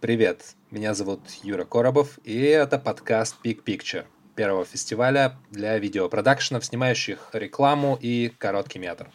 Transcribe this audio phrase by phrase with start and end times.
[0.00, 4.04] Привет, меня зовут Юра Коробов, и это подкаст Peak Picture,
[4.36, 9.10] первого фестиваля для видеопродакшенов, снимающих рекламу и короткий метр.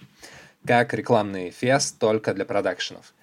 [0.68, 3.14] Как рекламный фест, только для продакшенов.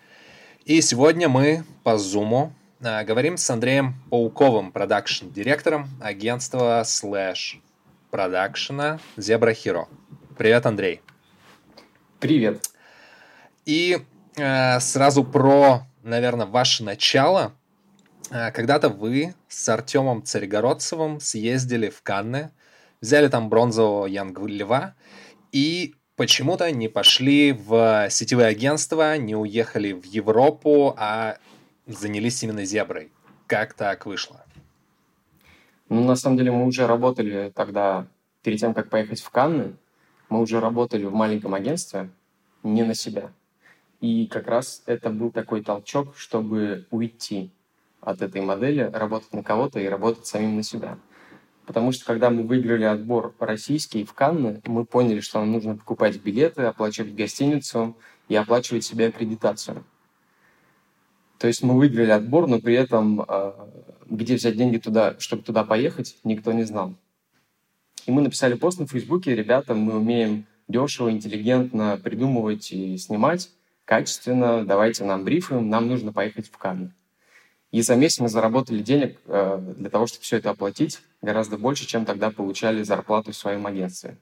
[0.65, 2.53] И сегодня мы по Zoom
[2.83, 7.61] а, говорим с Андреем Пауковым, продакшн-директором агентства Slash
[8.11, 9.85] продакшена Zebra Hero.
[10.39, 11.03] Привет, Андрей.
[12.21, 12.71] Привет.
[13.67, 13.99] И
[14.37, 17.53] э, сразу про наверное, ваше начало.
[18.31, 22.51] А, когда-то вы с Артемом Царегородцевым съездили в Канны,
[23.01, 24.95] взяли там бронзового Янг Льва
[25.53, 31.39] и почему-то не пошли в сетевые агентства, не уехали в Европу, а
[31.87, 33.11] занялись именно зеброй.
[33.47, 34.45] Как так вышло?
[35.89, 38.07] Ну, на самом деле, мы уже работали тогда,
[38.43, 39.75] перед тем, как поехать в Канны,
[40.29, 42.11] мы уже работали в маленьком агентстве,
[42.63, 43.33] не на себя.
[44.01, 47.51] И как раз это был такой толчок, чтобы уйти
[48.01, 50.99] от этой модели, работать на кого-то и работать самим на себя.
[51.67, 56.21] Потому что когда мы выиграли отбор российский в Канны, мы поняли, что нам нужно покупать
[56.21, 57.97] билеты, оплачивать гостиницу
[58.29, 59.85] и оплачивать себе аккредитацию.
[61.39, 63.71] То есть мы выиграли отбор, но при этом а,
[64.11, 66.95] где взять деньги туда, чтобы туда поехать, никто не знал.
[68.07, 73.51] И мы написали пост на Фейсбуке, ребята, мы умеем дешево, интеллигентно придумывать и снимать
[73.91, 76.95] качественно, давайте нам брифуем, нам нужно поехать в Канны.
[77.73, 81.87] И за месяц мы заработали денег э, для того, чтобы все это оплатить, гораздо больше,
[81.89, 84.17] чем тогда получали зарплату в своем агентстве.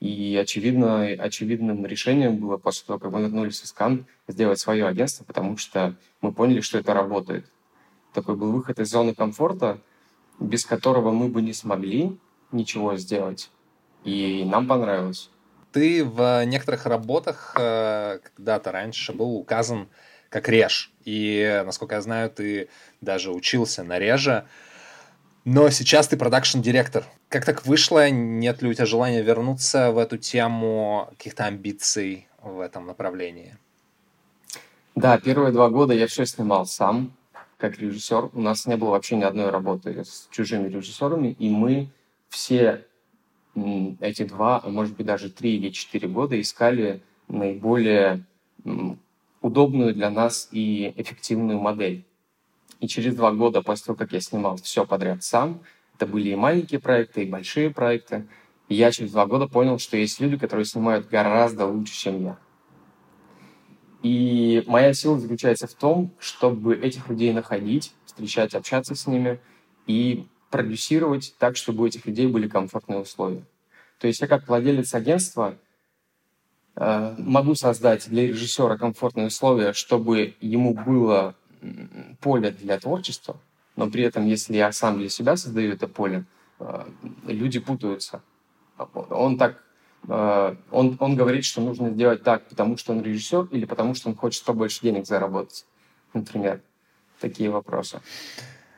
[0.00, 5.22] И очевидно, очевидным решением было после того, как мы вернулись из Кан, сделать свое агентство,
[5.22, 7.46] потому что мы поняли, что это работает.
[8.12, 9.78] Такой был выход из зоны комфорта,
[10.40, 12.18] без которого мы бы не смогли
[12.50, 13.52] ничего сделать.
[14.02, 15.30] И нам понравилось.
[15.72, 19.88] Ты в некоторых работах э, когда-то раньше был указан
[20.28, 20.92] как реж.
[21.04, 22.68] И, насколько я знаю, ты
[23.00, 24.46] даже учился на реже.
[25.44, 27.04] Но сейчас ты продакшн-директор.
[27.28, 28.08] Как так вышло?
[28.10, 33.56] Нет ли у тебя желания вернуться в эту тему, каких-то амбиций в этом направлении?
[34.94, 37.16] Да, первые два года я все снимал сам,
[37.56, 38.30] как режиссер.
[38.32, 41.90] У нас не было вообще ни одной работы с чужими режиссерами, и мы
[42.28, 42.84] все
[43.54, 48.24] эти два, а может быть даже три или четыре года искали наиболее
[49.40, 52.04] удобную для нас и эффективную модель.
[52.80, 55.60] И через два года после того, как я снимал все подряд сам,
[55.96, 58.26] это были и маленькие проекты, и большие проекты,
[58.68, 62.38] и я через два года понял, что есть люди, которые снимают гораздо лучше, чем я.
[64.02, 69.38] И моя сила заключается в том, чтобы этих людей находить, встречать, общаться с ними
[69.86, 73.42] и продюсировать так, чтобы у этих людей были комфортные условия.
[73.98, 75.56] То есть я как владелец агентства
[76.76, 81.34] э, могу создать для режиссера комфортные условия, чтобы ему было
[82.20, 83.36] поле для творчества,
[83.76, 86.24] но при этом, если я сам для себя создаю это поле,
[86.60, 86.84] э,
[87.26, 88.22] люди путаются.
[88.76, 89.64] Он так
[90.08, 94.10] э, он, он говорит, что нужно сделать так, потому что он режиссер или потому что
[94.10, 95.64] он хочет побольше денег заработать.
[96.12, 96.60] Например,
[97.20, 98.00] такие вопросы.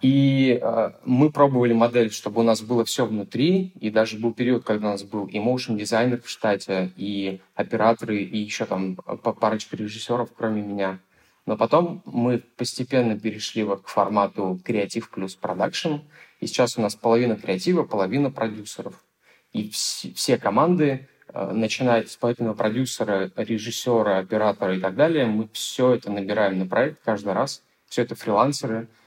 [0.04, 4.62] И э, мы пробовали модель, чтобы у нас было все внутри, и даже был период,
[4.62, 9.78] когда у нас был и motion дизайнер в штате, и операторы, и еще там парочка
[9.78, 10.98] режиссеров, кроме меня.
[11.46, 16.00] Но потом мы постепенно перешли вот к формату креатив плюс продакшн,
[16.38, 19.02] и сейчас у нас половина креатива, половина продюсеров.
[19.54, 25.48] И вс- все команды, э, начиная с исполнительного продюсера, режиссера, оператора и так далее, мы
[25.54, 27.62] все это набираем на проект каждый раз.
[27.88, 28.86] Все это фрилансеры–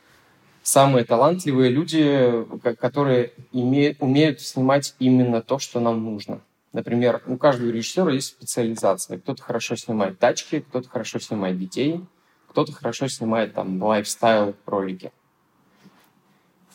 [0.68, 2.46] самые талантливые люди,
[2.78, 6.42] которые имеют, умеют снимать именно то, что нам нужно.
[6.74, 9.18] Например, у каждого режиссера есть специализация.
[9.18, 12.04] Кто-то хорошо снимает тачки, кто-то хорошо снимает детей,
[12.50, 15.14] кто-то хорошо снимает там лайфстайл ролики.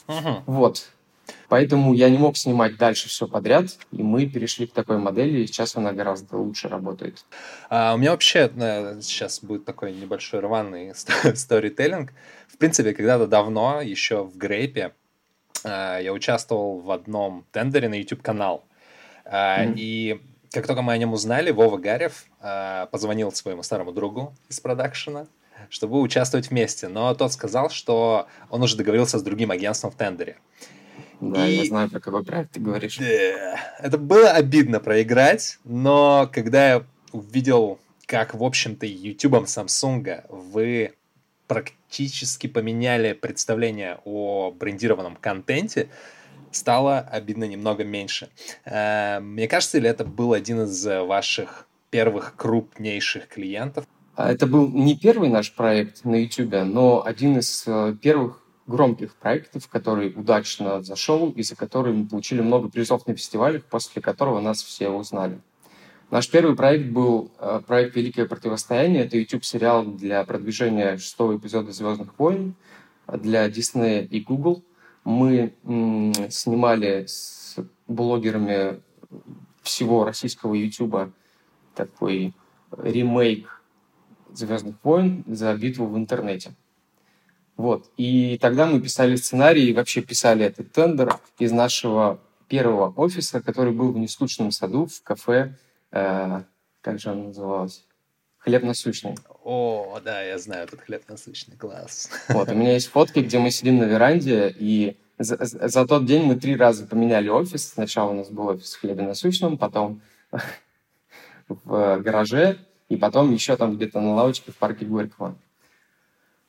[0.09, 0.45] Угу.
[0.47, 0.89] Вот.
[1.49, 5.47] Поэтому я не мог снимать дальше все подряд, и мы перешли к такой модели, и
[5.47, 7.25] сейчас она гораздо лучше работает.
[7.69, 10.93] А, у меня вообще э, сейчас будет такой небольшой рваный
[11.35, 12.13] сторителлинг.
[12.49, 14.93] В принципе, когда-то давно, еще в Грейпе,
[15.65, 18.65] э, я участвовал в одном тендере на YouTube-канал.
[19.25, 19.75] Mm-hmm.
[19.77, 20.21] И
[20.53, 25.27] как только мы о нем узнали, Вова Гарев э, позвонил своему старому другу из продакшена,
[25.71, 26.89] чтобы участвовать вместе.
[26.89, 30.37] Но тот сказал, что он уже договорился с другим агентством в тендере.
[31.23, 31.55] Да, и...
[31.55, 32.99] я знаю, про какой проект ты говоришь.
[33.79, 40.95] Это было обидно проиграть, но когда я увидел, как, в общем-то, YouTube Samsung вы
[41.47, 45.89] практически поменяли представление о брендированном контенте,
[46.51, 48.29] стало обидно немного меньше.
[48.65, 53.87] Э, мне кажется, ли это был один из ваших первых крупнейших клиентов?
[54.17, 58.42] А это был не первый наш проект на YouTube, но один из э, первых
[58.73, 64.01] громких проектов, который удачно зашел и за который мы получили много призов на фестивалях, после
[64.01, 65.41] которого нас все узнали.
[66.11, 69.05] Наш первый проект был э, проект «Великое противостояние».
[69.05, 72.55] Это YouTube-сериал для продвижения шестого эпизода «Звездных войн»
[73.07, 74.63] для Disney и Google.
[75.05, 75.53] Мы
[76.31, 77.57] снимали с
[77.89, 78.81] блогерами
[79.63, 81.13] всего российского YouTube
[81.75, 82.35] такой
[82.71, 83.63] ремейк
[84.33, 86.55] «Звездных войн» за битву в интернете.
[87.57, 87.91] Вот.
[87.97, 93.73] И тогда мы писали сценарий и вообще писали этот тендер из нашего первого офиса, который
[93.73, 95.57] был в Нескучном саду в кафе,
[95.91, 96.43] э,
[96.83, 97.81] как же он назывался?
[98.39, 99.15] Хлеб насущный.
[99.45, 102.11] О, да, я знаю этот хлеб насущный, класс.
[102.29, 106.25] Вот, у меня есть фотки, где мы сидим на веранде, и за, за тот день
[106.25, 107.69] мы три раза поменяли офис.
[107.69, 110.03] Сначала у нас был офис в хлебе насущном, потом
[111.49, 112.59] в гараже,
[112.89, 115.37] и потом еще там где-то на лавочке в парке Горького.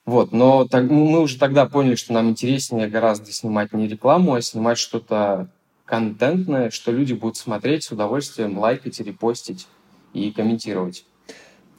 [0.05, 4.41] Вот, но так, мы уже тогда поняли, что нам интереснее гораздо снимать не рекламу, а
[4.41, 5.49] снимать что-то
[5.85, 9.67] контентное, что люди будут смотреть с удовольствием, лайкать, репостить
[10.13, 11.05] и комментировать.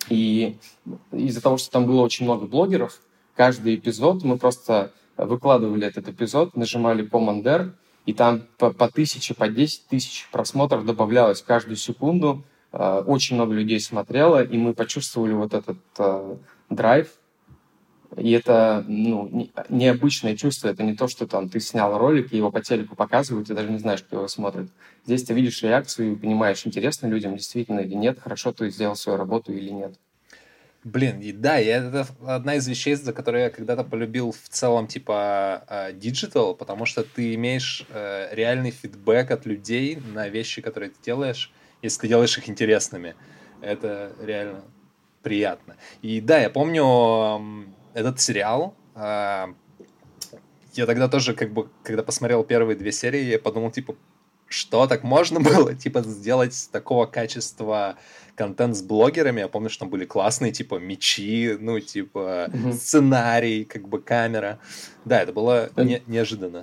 [0.09, 0.57] И
[1.13, 3.01] из-за того, что там было очень много блогеров,
[3.35, 7.73] каждый эпизод мы просто выкладывали этот эпизод, нажимали Commander,
[8.07, 12.45] и там по, по тысяче, по десять тысяч просмотров добавлялось каждую секунду.
[12.73, 16.37] Э, очень много людей смотрело, и мы почувствовали вот этот э,
[16.69, 17.09] драйв,
[18.17, 20.69] и это ну, необычное чувство.
[20.69, 23.71] Это не то, что там ты снял ролик, и его по телеку показывают, ты даже
[23.71, 24.71] не знаешь, кто его смотрит.
[25.07, 29.19] Здесь ты видишь реакцию и понимаешь, интересно людям действительно или нет, хорошо ты сделал свою
[29.19, 29.99] работу или нет.
[30.85, 34.87] Блин, и да, и это одна из вещей, за которые я когда-то полюбил в целом,
[34.87, 40.97] типа, digital, потому что ты имеешь э, реальный фидбэк от людей на вещи, которые ты
[41.03, 41.51] делаешь,
[41.81, 43.15] если ты делаешь их интересными.
[43.63, 44.61] Это реально
[45.23, 45.77] приятно.
[46.03, 49.47] И да, я помню, этот сериал, э,
[50.75, 53.95] я тогда тоже, как бы, когда посмотрел первые две серии, я подумал, типа,
[54.49, 57.97] что так можно было, типа, сделать такого качества
[58.35, 59.41] контент с блогерами.
[59.41, 62.73] Я помню, что там были классные, типа, мечи, ну, типа, mm-hmm.
[62.73, 64.59] сценарий, как бы, камера.
[65.05, 66.63] Да, это было э, не- неожиданно.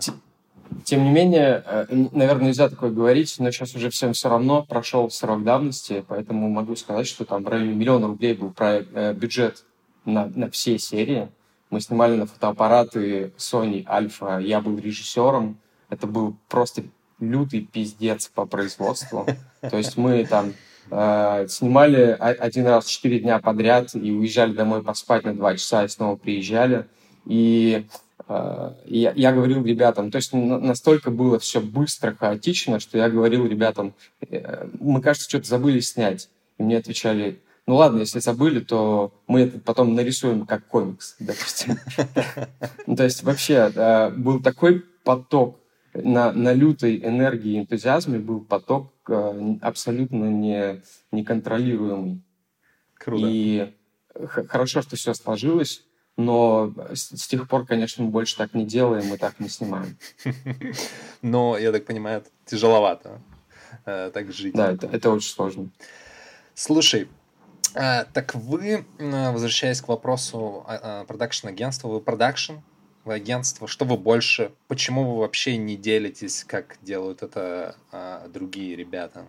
[0.83, 5.09] Тем не менее, э, наверное, нельзя такое говорить, но сейчас уже всем все равно прошел
[5.09, 9.63] срок давности, поэтому могу сказать, что там в районе миллиона рублей был проект, э, бюджет
[10.05, 11.29] на, на все серии.
[11.69, 15.57] Мы снимали на фотоаппараты Sony Alpha, я был режиссером.
[15.89, 16.83] Это был просто
[17.19, 19.25] лютый пиздец по производству.
[19.61, 20.53] То есть мы там
[20.89, 25.87] э, снимали один раз четыре дня подряд и уезжали домой поспать на два часа и
[25.87, 26.87] снова приезжали.
[27.25, 27.85] И
[28.27, 33.45] э, я, я говорил ребятам, то есть настолько было все быстро, хаотично, что я говорил
[33.45, 33.93] ребятам,
[34.29, 36.29] э, мы, кажется, что-то забыли снять.
[36.57, 41.77] И мне отвечали, ну ладно, если забыли, то мы это потом нарисуем как комикс, допустим.
[42.87, 45.61] Ну, то есть вообще был такой поток
[45.93, 50.81] на, на лютой энергии и энтузиазме был поток э, абсолютно не,
[51.11, 52.21] неконтролируемый.
[52.95, 53.25] Круто.
[53.27, 53.73] И
[54.27, 55.83] хорошо, что все сложилось,
[56.17, 59.97] но с, с тех пор, конечно, мы больше так не делаем, мы так не снимаем.
[61.21, 63.21] Но, я так понимаю, тяжеловато
[63.85, 64.53] э, так жить.
[64.53, 65.69] Да, это, это очень сложно.
[66.53, 67.07] Слушай,
[67.75, 72.55] а, так вы, возвращаясь к вопросу а, а, продакшн-агентства, вы продакшн,
[73.03, 78.75] вы агентство, что вы больше, почему вы вообще не делитесь, как делают это а, другие
[78.75, 79.25] ребята?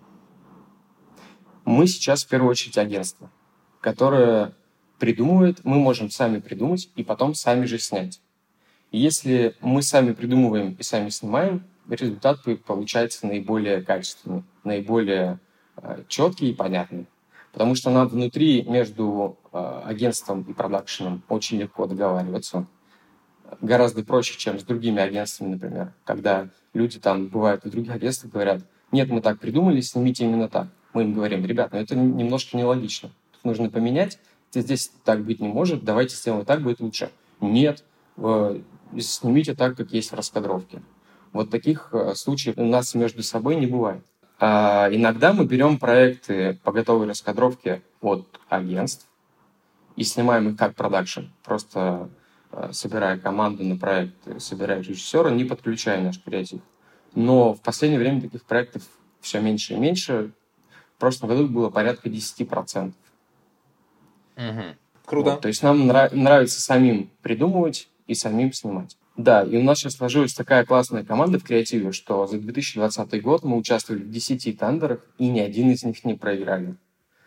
[1.64, 3.30] Мы сейчас в первую очередь агентство,
[3.80, 4.54] которое
[4.98, 8.20] придумывает, мы можем сами придумать и потом сами же снять.
[8.90, 15.40] Если мы сами придумываем и сами снимаем, результат получается наиболее качественный, наиболее
[15.76, 17.06] э, четкий и понятный.
[17.52, 22.66] Потому что нам внутри между э, агентством и продакшеном очень легко договариваться.
[23.60, 25.92] Гораздо проще, чем с другими агентствами, например.
[26.04, 30.68] Когда люди там бывают в других агентствах говорят, нет, мы так придумали, снимите именно так.
[30.94, 33.10] Мы им говорим, ребят, ну это немножко нелогично.
[33.32, 34.18] Тут нужно поменять,
[34.54, 37.10] здесь так быть не может, давайте сделаем так, будет лучше.
[37.40, 37.84] Нет,
[38.98, 40.82] снимите так, как есть в раскадровке.
[41.32, 44.04] Вот таких э, случаев у нас между собой не бывает.
[44.44, 49.06] А, иногда мы берем проекты по готовой раскадровке от агентств
[49.94, 52.10] и снимаем их как продакшн, просто
[52.50, 56.60] а, собирая команду на проект, собирая режиссера, не подключая наш креатив.
[57.14, 58.82] Но в последнее время таких проектов
[59.20, 60.32] все меньше и меньше.
[60.96, 62.94] В прошлом году было порядка 10%.
[64.36, 64.44] Угу.
[65.06, 65.30] Круто.
[65.30, 68.98] Вот, то есть нам нрав- нравится самим придумывать и самим снимать.
[69.16, 73.44] Да, и у нас сейчас сложилась такая классная команда в креативе, что за 2020 год
[73.44, 76.76] мы участвовали в 10 тендерах, и ни один из них не проиграли.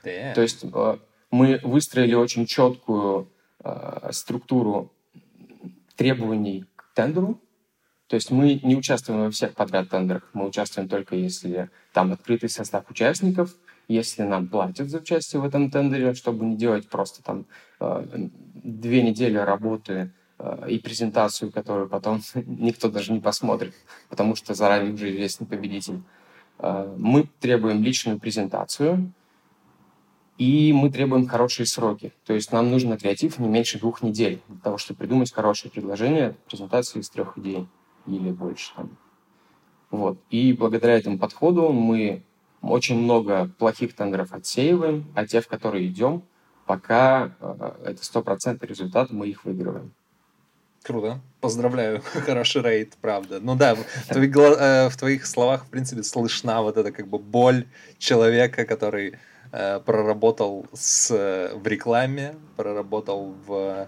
[0.03, 0.33] Yeah.
[0.33, 0.97] То есть э,
[1.31, 3.29] Мы выстроили очень четкую
[3.63, 4.91] э, структуру
[5.95, 7.39] требований к тендеру.
[8.07, 12.49] То есть мы не участвуем во всех подряд тендерах, мы участвуем только если там открытый
[12.49, 13.55] состав участников,
[13.87, 17.45] если нам платят за участие в этом тендере, чтобы не делать просто там
[17.79, 20.11] э, две недели работы
[20.67, 23.73] и презентацию, которую потом никто даже не посмотрит,
[24.09, 26.01] потому что заранее уже известный победитель.
[26.59, 29.11] Э, мы требуем личную презентацию,
[30.37, 32.11] и мы требуем хорошие сроки.
[32.25, 36.35] То есть нам нужно креатив не меньше двух недель для того, чтобы придумать хорошее предложение,
[36.49, 37.67] презентацию из трех идей
[38.05, 38.73] или больше.
[38.75, 38.97] Там.
[39.91, 40.17] Вот.
[40.29, 42.23] И благодаря этому подходу мы
[42.61, 46.23] очень много плохих тендеров отсеиваем, а те, в которые идем,
[46.65, 49.93] пока э, это стопроцентный результат, мы их выигрываем.
[50.85, 51.19] Круто.
[51.41, 52.01] Поздравляю.
[52.25, 53.39] Хороший рейд, правда.
[53.41, 57.17] Ну да, в твоих, э, в твоих словах, в принципе, слышна вот эта как бы
[57.17, 57.65] боль
[57.97, 59.17] человека, который
[59.51, 63.87] э, проработал с, в рекламе, проработал в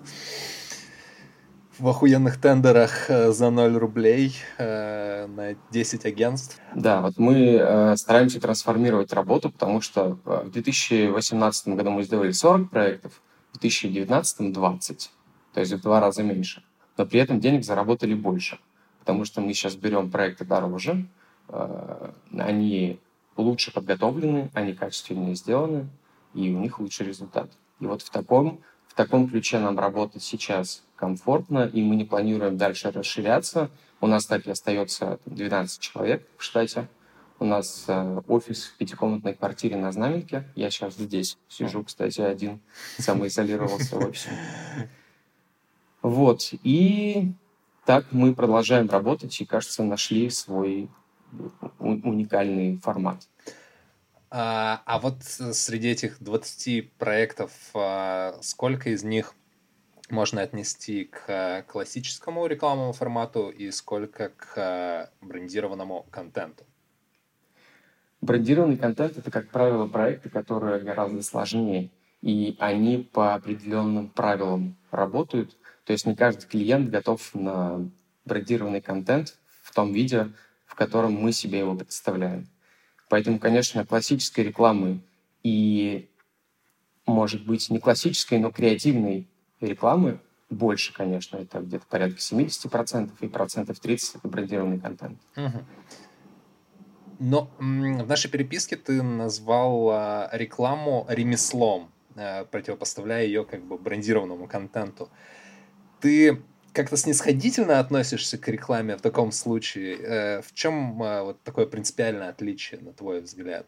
[1.80, 6.60] в охуенных тендерах э, за 0 рублей э, на 10 агентств.
[6.74, 12.32] Да, вот мы э, стараемся трансформировать работу, потому что э, в 2018 году мы сделали
[12.32, 13.22] 40 проектов,
[13.54, 15.12] в 2019 20,
[15.54, 16.63] то есть в два раза меньше.
[16.98, 18.60] Но при этом денег заработали больше,
[19.00, 21.06] потому что мы сейчас берем проекты дороже,
[21.48, 23.00] э, они
[23.38, 25.88] лучше подготовлены, они качественнее сделаны,
[26.34, 27.51] и у них лучший результат.
[27.80, 32.58] И вот в таком, в таком ключе нам работать сейчас комфортно, и мы не планируем
[32.58, 33.70] дальше расширяться.
[34.01, 36.88] У нас так и остается 12 человек в штате.
[37.39, 40.46] У нас э, офис в пятикомнатной квартире на Знаменке.
[40.56, 42.60] Я сейчас здесь сижу, кстати, один,
[42.98, 44.32] самоизолировался в офисе.
[46.01, 47.34] Вот, и
[47.86, 50.89] так мы продолжаем работать и, кажется, нашли свой
[51.80, 53.27] уникальный формат.
[54.30, 59.34] А, а вот среди этих 20 проектов, а, сколько из них
[60.10, 66.66] можно отнести к классическому рекламному формату и сколько к брендированному контенту?
[68.22, 75.57] Брендированный контент— это, как правило, проекты, которые гораздо сложнее, и они по определенным правилам работают.
[75.88, 77.89] То есть не каждый клиент готов на
[78.25, 80.34] брендированный контент в том виде,
[80.65, 82.50] в котором мы себе его представляем.
[83.08, 85.00] Поэтому, конечно, классической рекламы
[85.44, 86.10] и,
[87.06, 89.29] может быть, не классической, но креативной
[89.62, 95.20] рекламы больше, конечно, это где-то порядка 70%, и процентов 30% это брендированный контент.
[95.38, 95.63] Угу.
[97.20, 104.48] Но в нашей переписке ты назвал а, рекламу ремеслом, а, противопоставляя ее как бы брендированному
[104.48, 105.10] контенту.
[106.00, 106.42] Ты
[106.74, 109.98] как-то снисходительно относишься к рекламе в таком случае?
[109.98, 113.66] Э, в чем а, вот такое принципиальное отличие, на твой взгляд,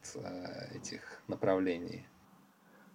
[0.75, 2.05] этих направлений?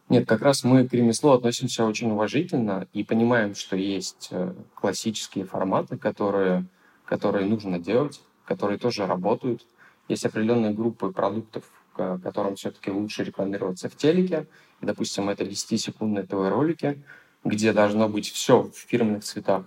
[0.08, 5.46] Нет, как раз мы к ремеслу относимся очень уважительно и понимаем, что есть э, классические
[5.46, 6.66] форматы, которые,
[7.06, 9.66] которые нужно делать, которые тоже работают.
[10.08, 11.64] Есть определенные группы продуктов,
[11.94, 14.46] которым все-таки лучше рекламироваться в телеке.
[14.82, 17.02] Допустим, это 10-секундные ТВ-ролики,
[17.44, 19.66] где должно быть все в фирменных цветах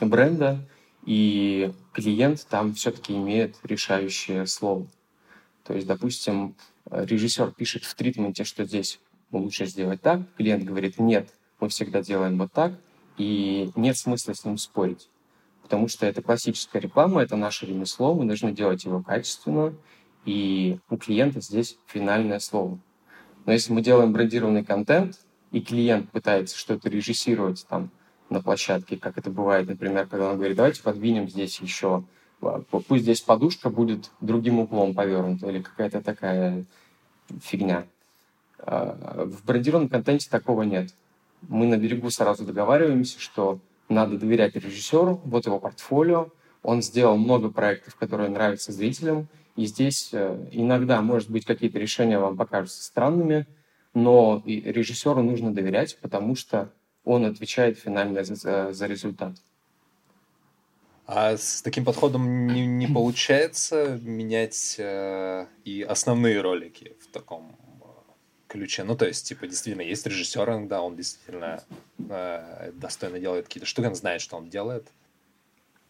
[0.00, 0.68] бренда,
[1.04, 4.86] и клиент там все-таки имеет решающее слово.
[5.64, 6.56] То есть, допустим,
[6.90, 10.20] режиссер пишет в тритменте, что здесь лучше сделать так.
[10.36, 12.72] Клиент говорит, нет, мы всегда делаем вот так,
[13.16, 15.08] и нет смысла с ним спорить.
[15.62, 19.74] Потому что это классическая реклама, это наше ремесло, мы должны делать его качественно,
[20.24, 22.78] и у клиента здесь финальное слово.
[23.46, 25.18] Но если мы делаем брендированный контент,
[25.52, 27.90] и клиент пытается что-то режиссировать там
[28.30, 32.04] на площадке, как это бывает, например, когда он говорит, давайте подвинем здесь еще,
[32.40, 36.64] а, пусть здесь подушка будет другим углом повернута, или какая-то такая
[37.42, 37.86] фигня.
[38.58, 40.94] А, в брендированном контенте такого нет.
[41.42, 46.28] Мы на берегу сразу договариваемся, что надо доверять режиссеру, вот его портфолио,
[46.62, 52.18] он сделал много проектов, которые нравятся зрителям, и здесь э, иногда, может быть, какие-то решения
[52.18, 53.46] вам покажутся странными,
[53.94, 56.72] но режиссеру нужно доверять, потому что
[57.04, 59.36] он отвечает финально за, за результат.
[61.06, 67.56] А с таким подходом не, не получается менять э, и основные ролики в таком
[68.46, 68.84] ключе.
[68.84, 71.64] Ну, то есть, типа, действительно, есть режиссер иногда, он действительно
[71.98, 74.86] э, достойно делает какие-то штуки, он знает, что он делает.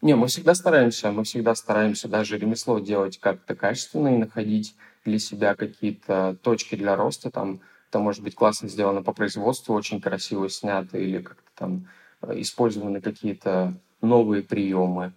[0.01, 5.19] Не, мы всегда стараемся, мы всегда стараемся даже ремесло делать как-то качественно и находить для
[5.19, 7.29] себя какие-то точки для роста.
[7.31, 7.61] Там
[7.93, 11.87] это может быть классно сделано по производству, очень красиво снято, или как-то там
[12.23, 15.13] э, использованы какие-то новые приемы.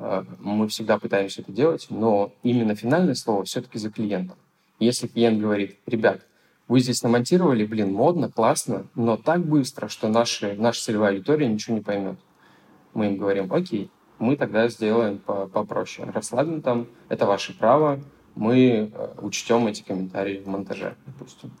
[0.00, 4.36] Э, мы всегда пытаемся это делать, но именно финальное слово все-таки за клиентом.
[4.80, 6.22] Если клиент говорит, ребят,
[6.68, 11.76] Вы здесь намонтировали, блин, модно, классно, но так быстро, что наши, наша целевая аудитория ничего
[11.76, 12.16] не поймет.
[12.92, 16.10] Мы им говорим, окей, мы тогда сделаем попроще.
[16.10, 18.00] Расслабим там, это ваше право,
[18.34, 21.52] мы э, учтем эти комментарии в монтаже, допустим.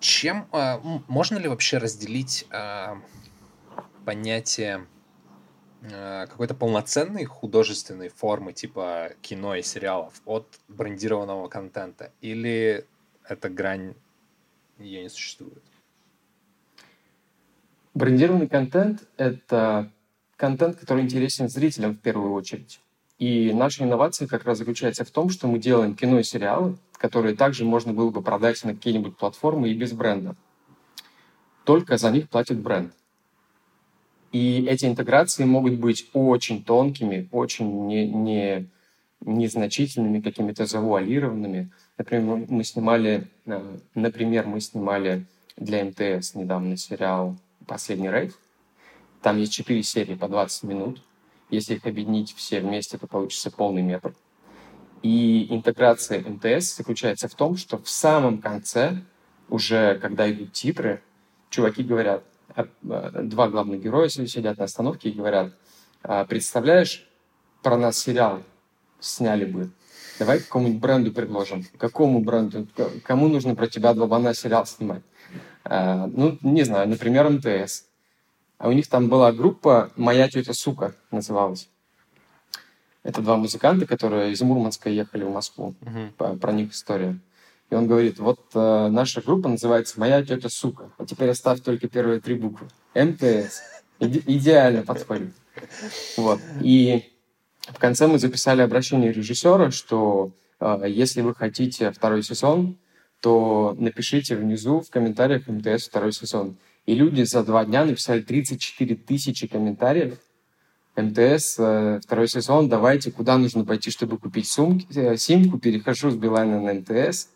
[0.00, 0.78] Чем э,
[1.08, 2.94] можно ли вообще разделить э,
[4.06, 4.86] понятие
[5.82, 12.12] э, какой-то полноценной художественной формы типа кино и сериалов от брендированного контента?
[12.22, 12.86] Или
[13.28, 13.94] эта грань
[14.78, 15.62] ее не существует?
[17.92, 19.92] Брендированный контент— это
[20.36, 22.80] контент, который интересен зрителям в первую очередь.
[23.20, 27.36] И наша инновация как раз заключается в том, что мы делаем кино и сериалы, которые
[27.36, 30.36] также можно было бы продать на какие-нибудь платформы и без бренда.
[31.64, 32.94] Только за них платит бренд.
[34.32, 38.70] И эти интеграции могут быть очень тонкими, очень не, не,
[39.20, 41.70] незначительными, какими-то завуалированными.
[41.98, 45.26] Например, мы снимали, э, например, мы снимали
[45.58, 47.36] для МТС недавно сериал
[47.66, 48.38] «Последний рейв».
[49.20, 51.02] Там есть четыре серии по 20 минут.
[51.50, 54.14] Если их объединить все вместе, то получится полный метр.
[55.02, 59.02] И интеграция МТС заключается в том, что в самом конце,
[59.48, 61.02] уже когда идут титры,
[61.48, 62.22] чуваки говорят,
[62.54, 65.54] а, а, два главных героя сидят на остановке и говорят,
[66.02, 67.08] «А, представляешь,
[67.62, 68.42] про нас сериал
[69.00, 69.70] сняли бы.
[70.18, 71.64] Давай какому-нибудь бренду предложим.
[71.78, 72.68] Какому бренду?
[73.04, 75.02] Кому нужно про тебя два бана сериал снимать?
[75.64, 77.89] Ну, не знаю, например, МТС.
[78.60, 81.70] А у них там была группа «Моя тетя сука» называлась.
[83.02, 85.74] Это два музыканта, которые из Мурманска ехали в Москву.
[85.80, 86.38] Uh-huh.
[86.38, 87.18] Про них история.
[87.70, 91.88] И он говорит, вот э, наша группа называется «Моя тетя сука», а теперь оставь только
[91.88, 92.68] первые три буквы.
[92.94, 93.62] МТС.
[93.98, 95.32] Иде- идеально подходит.
[96.18, 96.40] Вот.
[96.60, 97.10] И
[97.62, 102.76] в конце мы записали обращение режиссера, что э, если вы хотите второй сезон,
[103.22, 106.58] то напишите внизу в комментариях МТС второй сезон.
[106.86, 110.18] И люди за два дня написали 34 тысячи комментариев.
[110.96, 116.16] МТС, э, второй сезон, давайте, куда нужно пойти, чтобы купить сумки, э, симку, перехожу с
[116.16, 117.28] Билайна на МТС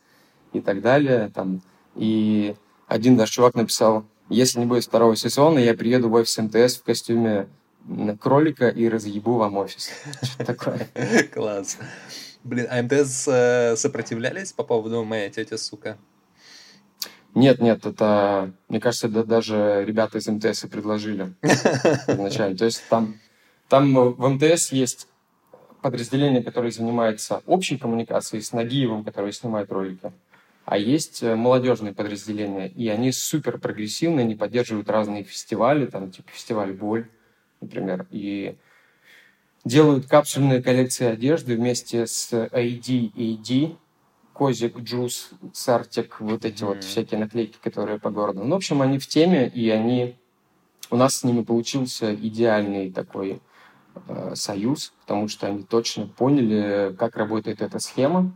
[0.53, 1.31] и так далее.
[1.35, 1.63] Там.
[1.95, 6.77] И один даже чувак написал, если не будет второго сезона, я приеду в офис МТС
[6.79, 7.47] в костюме
[8.21, 9.91] кролика и разъебу вам офис.
[10.23, 10.89] Что такое?
[11.33, 11.79] Класс.
[12.43, 15.97] Блин, а МТС э, сопротивлялись по поводу «Моя тетя сука»?
[17.35, 22.57] Нет, нет, это, мне кажется, да, даже ребята из МТС и предложили изначально.
[22.57, 23.19] То есть там,
[23.69, 25.09] там в МТС есть
[25.83, 30.13] подразделение, которое занимается общей коммуникацией с Нагиевым, который снимает ролики.
[30.65, 36.31] А есть э, молодежные подразделения, и они супер прогрессивные, они поддерживают разные фестивали, там типа
[36.33, 37.07] фестиваль «Боль»,
[37.61, 38.57] например, и
[39.65, 43.77] делают капсульные коллекции одежды вместе с AD AD,
[44.35, 46.67] Козик, Джус, Сартик, вот эти mm-hmm.
[46.67, 48.43] вот всякие наклейки, которые по городу.
[48.45, 50.17] Ну, в общем, они в теме, и они...
[50.91, 53.41] У нас с ними получился идеальный такой
[54.09, 58.35] э, союз, потому что они точно поняли, как работает эта схема.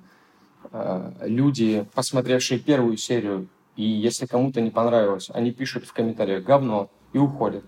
[0.71, 6.91] Э, люди, посмотревшие первую серию, и если кому-то не понравилось, они пишут в комментариях «говно»
[7.13, 7.65] и уходят.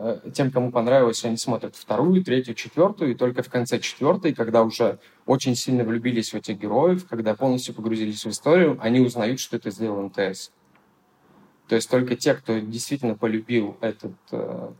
[0.00, 4.62] Э, тем, кому понравилось, они смотрят вторую, третью, четвертую, и только в конце четвертой, когда
[4.62, 9.56] уже очень сильно влюбились в этих героев, когда полностью погрузились в историю, они узнают, что
[9.56, 10.52] это сделал МТС.
[11.66, 14.70] То есть только те, кто действительно полюбил этот э,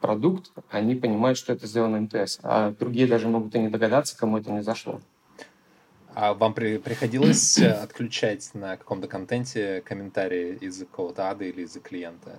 [0.00, 2.38] продукт, они понимают, что это сделано МТС.
[2.42, 5.02] А другие даже могут и не догадаться, кому это не зашло.
[6.14, 11.80] А вам при, приходилось э, отключать на каком-то контенте комментарии из какого-то ада или из-за
[11.80, 12.38] клиента?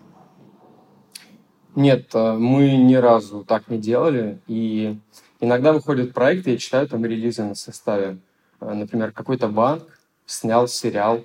[1.76, 4.40] Нет, э, мы ни разу так не делали.
[4.48, 4.98] И
[5.42, 8.18] иногда выходят проекты, я читаю там релизы на составе.
[8.62, 11.24] Э, например, какой-то банк снял сериал,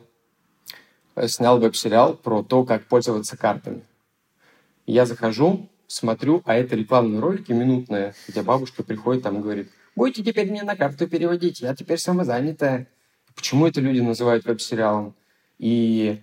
[1.14, 3.82] э, снял веб-сериал про то, как пользоваться картами.
[4.86, 10.24] Я захожу, смотрю, а это рекламные ролики минутные, где бабушка приходит там и говорит, будете
[10.24, 12.88] теперь мне на карту переводить, я теперь самозанятая.
[13.36, 15.14] Почему это люди называют веб-сериалом?
[15.58, 16.20] И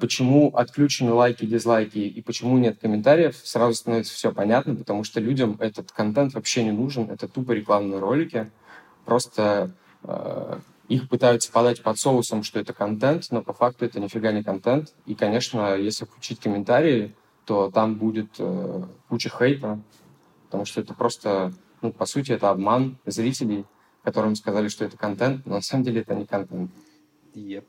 [0.00, 5.56] почему отключены лайки, дизлайки и почему нет комментариев, сразу становится все понятно, потому что людям
[5.60, 8.50] этот контент вообще не нужен, это тупо рекламные ролики,
[9.04, 9.70] просто
[10.02, 14.42] э, их пытаются подать под соусом, что это контент, но по факту это нифига не
[14.42, 14.92] контент.
[15.06, 17.14] И, конечно, если включить комментарии,
[17.44, 19.78] то там будет э, куча хейта,
[20.46, 23.66] потому что это просто, ну, по сути, это обман зрителей,
[24.02, 26.70] которым сказали, что это контент, но на самом деле это не контент.
[27.34, 27.64] Yep.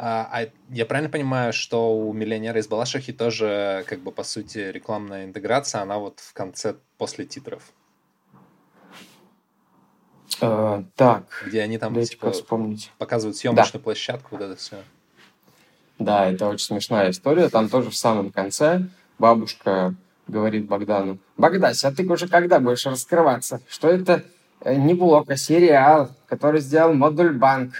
[0.00, 4.58] А, а я правильно понимаю, что у миллионера из Балашихи тоже, как бы, по сути,
[4.58, 7.64] рекламная интеграция, она вот в конце после титров?
[10.40, 11.42] Uh, так.
[11.46, 12.92] Где они там типа, вспомнить.
[12.98, 13.84] показывают съемочную да.
[13.84, 14.76] площадку, вот это все.
[15.98, 17.48] Да, это очень смешная история.
[17.48, 18.82] Там тоже в самом конце
[19.18, 19.96] бабушка
[20.28, 23.60] говорит Богдану, «Богдась, а ты уже когда будешь раскрываться?
[23.68, 24.22] Что это
[24.60, 27.72] э, не блок, а сериал, который сделал модуль банк?»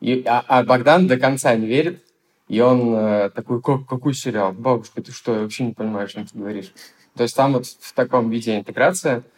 [0.00, 2.02] И, а, а Богдан до конца не верит,
[2.48, 4.52] и он э, такой, как, какой сериал?
[4.52, 6.72] Бабушка, ты что, я вообще не понимаю, о чем ты говоришь.
[7.16, 9.22] То есть там вот в таком виде интеграция–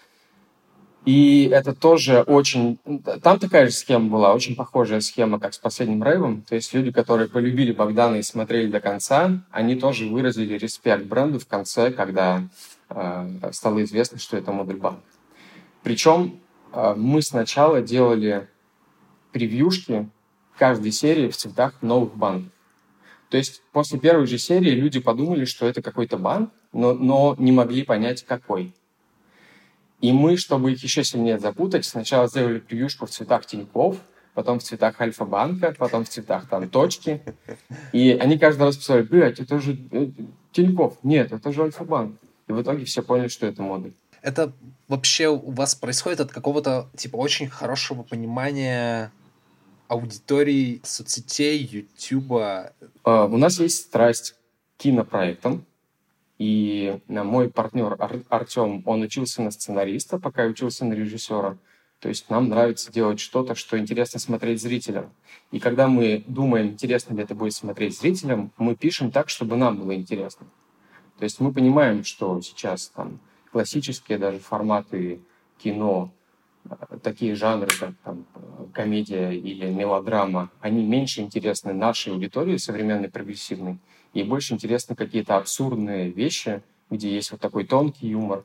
[1.05, 2.79] и это тоже очень...
[3.23, 6.43] Там такая же схема была, очень похожая схема, как с последним рейвом.
[6.43, 11.41] То есть люди, которые полюбили Богдана и смотрели до конца, они тоже выразили респект бренду
[11.41, 12.45] в конце, когда
[12.89, 15.01] э, стало известно, что это модуль банк.
[15.83, 16.41] Причем
[16.73, 18.49] э, мы сначала делали
[19.33, 20.09] превьюшки
[20.59, 22.53] каждой серии в цветах новых банков.
[23.31, 27.51] То есть после первой же серии люди подумали, что это какой-то банк, но, но не
[27.51, 28.75] могли понять, какой.
[30.03, 33.97] И мы, чтобы их еще сильнее запутать, сначала сделали превьюшку в цветах Тинькофф,
[34.35, 37.23] потом в цветах Альфа-банка, потом в цветах там точки.
[37.93, 40.09] И они каждый раз писали, блядь, это же э,
[40.53, 40.99] Тинькофф.
[41.03, 42.19] Нет, это же Альфа-банк.
[42.49, 43.93] И в итоге все поняли, что это модуль.
[44.21, 44.53] Это
[44.89, 49.13] вообще у вас происходит от какого-то, типа, очень хорошего понимания
[49.93, 52.73] аудитории соцсетей, Ютуба?
[53.05, 55.65] Uh, у нас есть страсть к кинопроектам.
[56.39, 61.57] И э, мой партнер Ар- Артем, он учился на сценариста, пока учился на режиссера.
[62.01, 65.13] То есть нам нравится делать что-то, что интересно смотреть зрителям.
[65.53, 69.79] И когда мы думаем, интересно ли это будет смотреть зрителям, мы пишем так, чтобы нам
[69.79, 70.49] было интересно.
[71.19, 73.21] То есть мы понимаем, что сейчас там
[73.53, 75.21] классические даже форматы
[75.63, 76.13] кино,
[77.03, 78.27] такие жанры, как там,
[78.73, 83.79] комедия или мелодрама, они меньше интересны нашей аудитории современной прогрессивной,
[84.13, 88.45] и больше интересны какие-то абсурдные вещи, где есть вот такой тонкий юмор.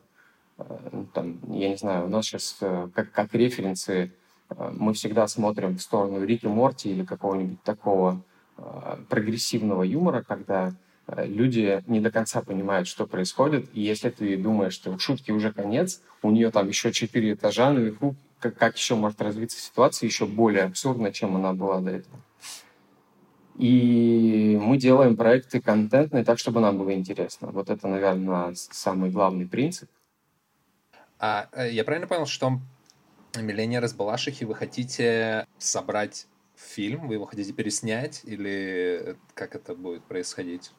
[0.58, 4.14] Э, там, я не знаю, у нас сейчас э, как, как референсы
[4.50, 8.22] э, мы всегда смотрим в сторону Рики Морти или какого-нибудь такого
[9.08, 10.74] прогрессивного юмора, когда
[11.08, 15.52] люди не до конца понимают, что происходит, и если ты думаешь, что у шутки уже
[15.54, 20.26] конец, у нее там еще четыре этажа наверху, как, как еще может развиться ситуация еще
[20.26, 22.20] более абсурдно, чем она была до этого.
[23.58, 27.48] И мы делаем проекты контентные так, чтобы нам было интересно.
[27.52, 29.90] Вот это, наверное, самый главный принцип.
[31.20, 32.60] А э, я правильно понял, что
[33.36, 40.04] «Миллионер из Балашихи» вы хотите собрать фильм, вы его хотите переснять, или как это будет
[40.04, 40.72] происходить?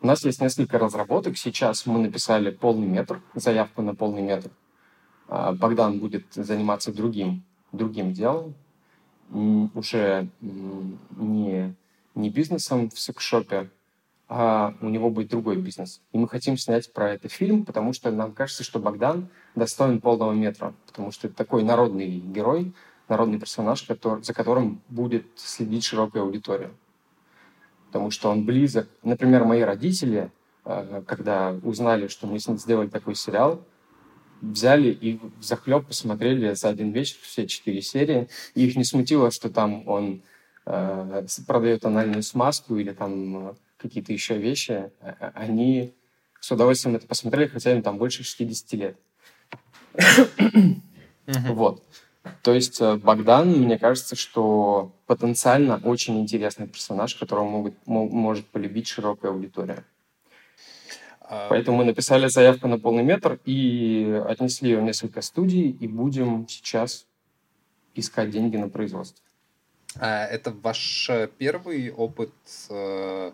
[0.00, 1.36] У нас есть несколько разработок.
[1.36, 4.50] Сейчас мы написали полный метр, заявку на полный метр.
[5.28, 8.54] А, Богдан будет заниматься другим, другим делом
[9.30, 11.74] уже не,
[12.14, 13.70] не бизнесом в секшопе,
[14.28, 16.00] а у него будет другой бизнес.
[16.12, 20.32] И мы хотим снять про это фильм, потому что нам кажется, что Богдан достоин полного
[20.32, 22.72] метра, потому что это такой народный герой,
[23.08, 26.70] народный персонаж, который, за которым будет следить широкая аудитория.
[27.88, 28.88] Потому что он близок.
[29.02, 30.30] Например, мои родители,
[30.64, 33.64] э, когда узнали, что мы сделали такой сериал,
[34.40, 38.28] взяли и захлеб посмотрели за один вечер все четыре серии.
[38.54, 40.22] И их не смутило, что там он
[40.66, 44.90] э, продает анальную смазку или там э, какие-то еще вещи.
[45.00, 45.94] Э, они
[46.40, 48.96] с удовольствием это посмотрели, хотя им там больше 60 лет.
[51.26, 51.84] Вот.
[52.42, 59.32] То есть Богдан, мне кажется, что потенциально очень интересный персонаж, которого могут, может полюбить широкая
[59.32, 59.84] аудитория.
[61.20, 65.86] А, Поэтому мы написали заявку на полный метр и отнесли ее в несколько студий, и
[65.86, 67.06] будем сейчас
[67.94, 69.22] искать деньги на производство.
[69.96, 72.32] А это ваш э, первый опыт,
[72.70, 73.32] э,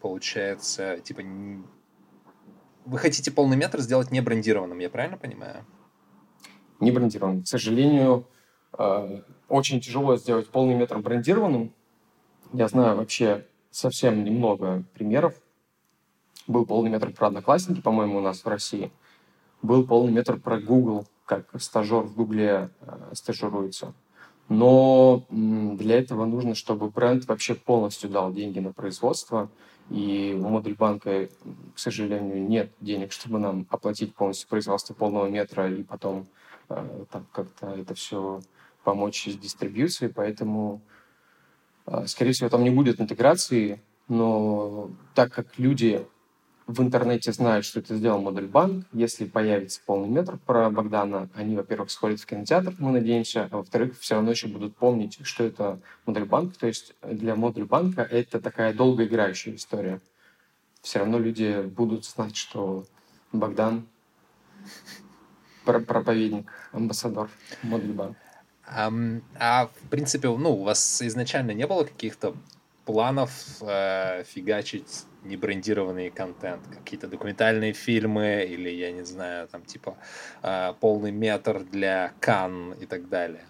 [0.00, 1.22] получается, типа,
[2.84, 5.64] вы хотите полный метр сделать не брендированным, я правильно понимаю?
[6.80, 7.42] Не брендированным.
[7.42, 8.26] К сожалению,
[8.78, 11.72] э, очень тяжело сделать полный метр брендированным.
[12.52, 15.34] Я знаю вообще совсем немного примеров,
[16.48, 18.90] был полный метр про Одноклассники, по-моему, у нас в России.
[19.60, 23.92] Был полный метр про Google, как стажер в Гугле э, стажируется.
[24.48, 29.50] Но для этого нужно, чтобы бренд вообще полностью дал деньги на производство.
[29.90, 31.28] И у модуль банка,
[31.74, 36.26] к сожалению, нет денег, чтобы нам оплатить полностью производство полного метра и потом
[36.68, 38.40] там как-то это все
[38.84, 40.12] помочь с дистрибьюцией.
[40.12, 40.80] Поэтому,
[41.86, 43.82] э, скорее всего, там не будет интеграции.
[44.08, 46.06] Но так как люди
[46.68, 48.86] в интернете знают, что это сделал модуль банк.
[48.92, 53.98] Если появится полный метр про Богдана, они, во-первых, сходят в кинотеатр, мы надеемся, а во-вторых,
[53.98, 56.58] все равно еще будут помнить, что это модуль банк.
[56.58, 60.02] То есть для модуль банка это такая долгоиграющая история.
[60.82, 62.84] Все равно люди будут знать, что
[63.32, 63.86] Богдан
[65.72, 67.28] проповедник, амбассадор
[67.62, 68.16] модуль банк.
[68.66, 68.92] А,
[69.38, 72.34] а в принципе, ну, у вас изначально не было каких-то
[72.84, 79.96] планов э, фигачить небрендированный контент, какие-то документальные фильмы или, я не знаю, там типа
[80.42, 83.44] э, полный метр для Кан и так далее?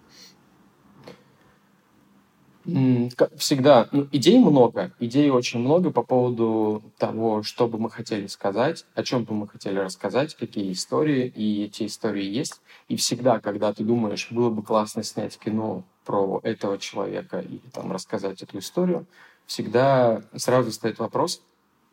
[3.37, 3.89] Всегда.
[3.93, 4.93] Ну, идей много.
[5.01, 9.49] Идей очень много по поводу того, что бы мы хотели сказать, о чем бы мы
[9.49, 12.61] хотели рассказать, какие истории, и эти истории есть.
[12.89, 17.91] И всегда, когда ты думаешь, было бы классно снять кино про этого человека или там
[17.91, 19.07] рассказать эту историю,
[19.47, 21.43] всегда сразу стоит вопрос,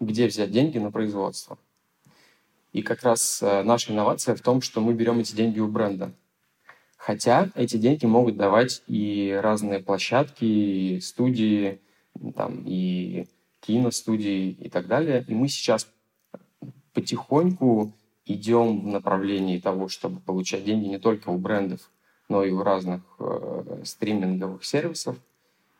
[0.01, 1.57] где взять деньги на производство.
[2.73, 6.11] И как раз э, наша инновация в том, что мы берем эти деньги у бренда.
[7.05, 11.79] Хотя эти деньги могут давать и разные площадки, и студии,
[12.35, 13.27] там, и
[13.59, 15.23] киностудии и так далее.
[15.27, 15.87] И мы сейчас
[16.93, 17.93] потихоньку
[18.25, 21.91] идем в направлении того, чтобы получать деньги не только у брендов,
[22.27, 25.15] но и у разных э, стриминговых сервисов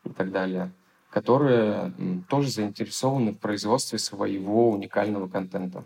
[0.03, 0.71] и так далее,
[1.09, 1.91] которые
[2.29, 5.85] тоже заинтересованы в производстве своего уникального контента.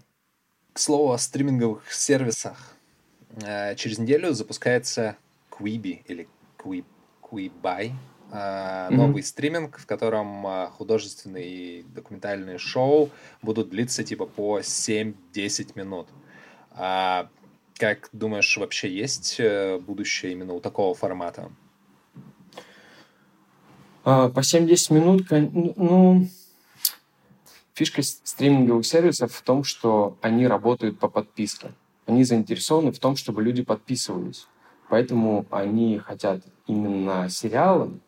[0.74, 2.76] К слову о стриминговых сервисах.
[3.42, 5.16] Э, через неделю запускается
[5.60, 6.86] Quibi или Quib,
[7.22, 7.92] Quibi,
[8.32, 8.90] mm-hmm.
[8.92, 13.10] новый стриминг, в котором а, художественные и документальные шоу
[13.42, 16.08] будут длиться типа по 7-10 минут.
[16.72, 17.30] А
[17.78, 21.52] как думаешь, вообще есть э, будущее именно у такого формата?
[24.04, 26.28] А, по 7-10 минут, ну,
[27.74, 31.72] фишка стриминговых сервисов в том, что они работают по подписке.
[32.06, 34.48] Они заинтересованы в том, чтобы люди подписывались.
[34.90, 38.00] Поэтому они хотят именно сериалы.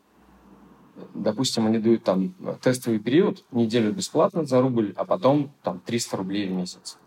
[1.14, 6.48] Допустим, они дают там тестовый период, неделю бесплатно за рубль, а потом там 300 рублей
[6.48, 6.98] в месяц.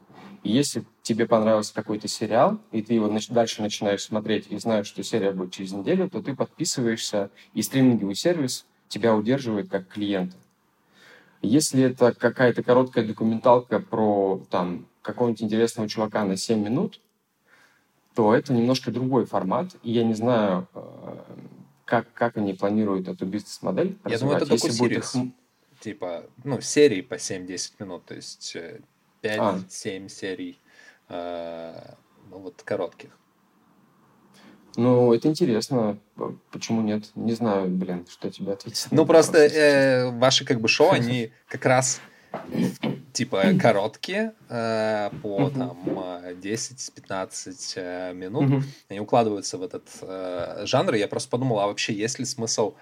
[0.44, 5.04] И если тебе понравился какой-то сериал, и ты его дальше начинаешь смотреть и знаешь, что
[5.04, 10.38] серия будет через неделю, то ты подписываешься, и стриминговый сервис тебя удерживает как клиента.
[11.42, 17.00] Если это какая-то короткая документалка про там какого-нибудь интересного чувака на 7 минут,
[18.16, 19.76] то это немножко другой формат.
[19.84, 21.24] И я не знаю, э,
[21.84, 25.14] как, как они планируют эту бизнес-модель Я думаю, это доку их...
[25.82, 28.56] Типа, ну, серии по 7-10 минут, то есть
[29.22, 30.10] 5-7 а.
[30.10, 30.58] серий,
[31.10, 31.94] э,
[32.32, 33.10] ну, вот коротких.
[34.78, 35.98] Ну, это интересно.
[36.52, 37.12] Почему нет?
[37.16, 38.88] Не знаю, блин, что тебе ответить.
[38.92, 42.02] Ну, просто э, ваши как бы шоу, они как раз
[43.16, 45.78] типа короткие, э, по там
[46.42, 48.64] 10-15 э, минут.
[48.90, 50.94] Они укладываются в этот э, жанр.
[50.94, 52.76] Я просто подумал, а вообще есть ли смысл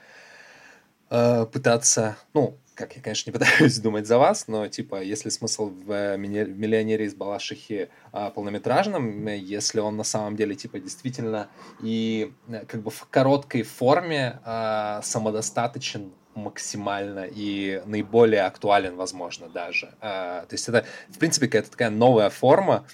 [1.09, 5.31] э, пытаться, ну, как я, конечно, не пытаюсь думать за вас, но, типа, есть ли
[5.31, 11.49] смысл в «Миллионере из Балашихи» э, полнометражном, если он на самом деле, типа, действительно
[11.81, 19.93] и э, как бы в короткой форме э, самодостаточен максимально и наиболее актуален, возможно, даже.
[20.01, 22.85] А, то есть это, в принципе, какая-то такая новая форма,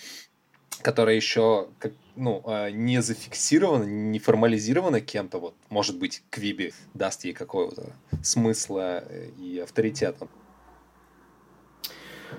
[0.81, 7.23] которая еще как, ну, а, не зафиксирована, не формализирована кем-то, вот, может быть, Квиби даст
[7.23, 9.03] ей какого-то смысла
[9.37, 10.27] и авторитета.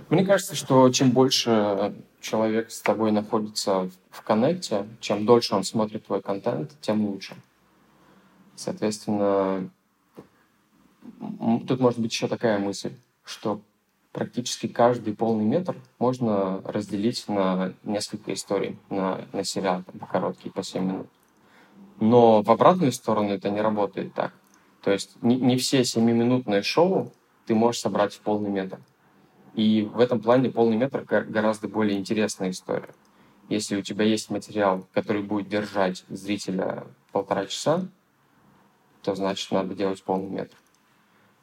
[0.09, 6.07] Мне кажется, что чем больше человек с тобой находится в коннекте, чем дольше он смотрит
[6.07, 7.35] твой контент, тем лучше.
[8.57, 9.71] Соответственно,
[11.67, 12.93] Тут может быть еще такая мысль,
[13.25, 13.61] что
[14.13, 20.63] практически каждый полный метр можно разделить на несколько историй, на, на сериал, там, короткие, по
[20.63, 21.07] 7 минут.
[22.01, 24.33] Но в обратную сторону это не работает так.
[24.83, 27.13] То есть не, не все 7-минутные шоу
[27.47, 28.81] ты можешь собрать в полный метр.
[29.55, 32.95] И в этом плане полный метр гораздо более интересная история.
[33.49, 37.89] Если у тебя есть материал, который будет держать зрителя полтора часа,
[39.03, 40.57] то значит надо делать полный метр.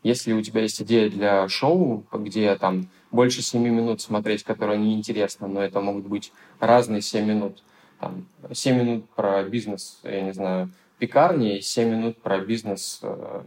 [0.03, 5.47] Если у тебя есть идея для шоу, где там больше 7 минут смотреть, которое неинтересно,
[5.47, 7.63] но это могут быть разные 7 минут.
[7.99, 13.43] Там, 7 минут про бизнес, я не знаю, пекарни, 7 минут про бизнес э,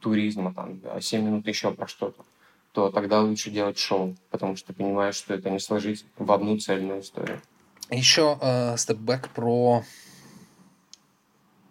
[0.00, 2.24] туризма, там, 7 минут еще про что-то
[2.76, 6.58] то тогда лучше делать шоу, потому что ты понимаешь, что это не сложить в одну
[6.58, 7.40] цельную историю.
[7.90, 8.76] Еще э,
[9.34, 9.82] про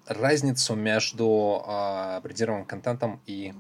[0.08, 3.54] разницу между э, брендированным контентом и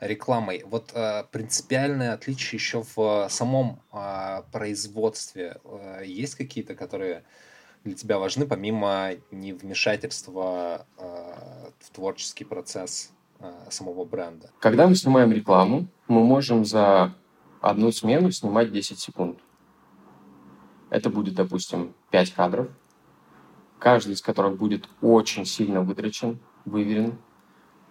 [0.00, 0.62] рекламой.
[0.66, 5.58] Вот э, принципиальное отличие еще в самом э, производстве.
[5.64, 7.24] Э, есть какие-то, которые
[7.84, 14.50] для тебя важны, помимо невмешательства э, в творческий процесс э, самого бренда?
[14.60, 17.14] Когда мы снимаем рекламу, мы можем за
[17.60, 19.38] одну смену снимать 10 секунд.
[20.90, 22.68] Это будет, допустим, 5 кадров,
[23.78, 27.18] каждый из которых будет очень сильно вытрачен, выверен,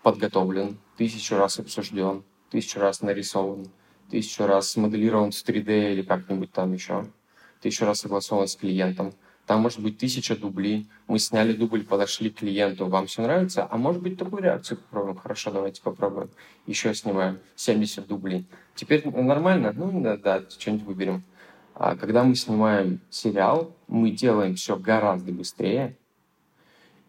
[0.01, 3.67] подготовлен, тысячу раз обсужден, тысячу раз нарисован,
[4.09, 7.05] тысячу раз смоделирован в 3D или как-нибудь там еще,
[7.61, 9.13] тысячу раз согласован с клиентом.
[9.45, 10.89] Там может быть тысяча дублей.
[11.07, 13.67] Мы сняли дубль, подошли к клиенту, вам все нравится?
[13.69, 15.17] А может быть такую реакцию попробуем?
[15.17, 16.31] Хорошо, давайте попробуем.
[16.65, 18.47] Еще снимаем 70 дублей.
[18.73, 19.71] Теперь нормально?
[19.75, 21.23] Ну да, да что-нибудь выберем.
[21.75, 25.95] А когда мы снимаем сериал, мы делаем все гораздо быстрее.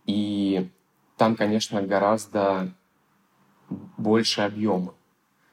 [0.05, 0.69] И
[1.17, 2.75] там, конечно, гораздо
[3.69, 4.95] больше объема.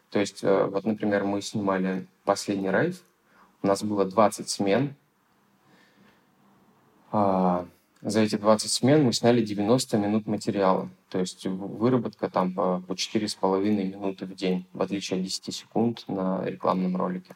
[0.09, 3.01] То есть, э, вот, например, мы снимали последний рейв,
[3.63, 4.95] у нас было 20 смен.
[7.11, 7.65] А,
[8.01, 10.89] за эти 20 смен мы сняли 90 минут материала.
[11.09, 16.03] То есть выработка там по, по 4,5 минуты в день, в отличие от 10 секунд
[16.07, 17.33] на рекламном ролике.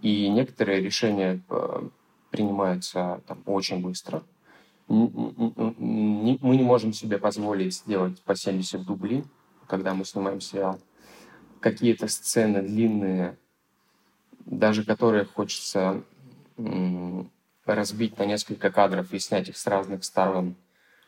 [0.00, 1.88] И некоторые решения э,
[2.30, 4.22] принимаются там, очень быстро.
[4.88, 9.24] Мы не можем себе позволить сделать по 70 дублей,
[9.72, 10.78] когда мы снимаем сериал
[11.60, 13.38] какие-то сцены длинные,
[14.44, 16.04] даже которые хочется
[17.64, 20.56] разбить на несколько кадров и снять их с разных сторон.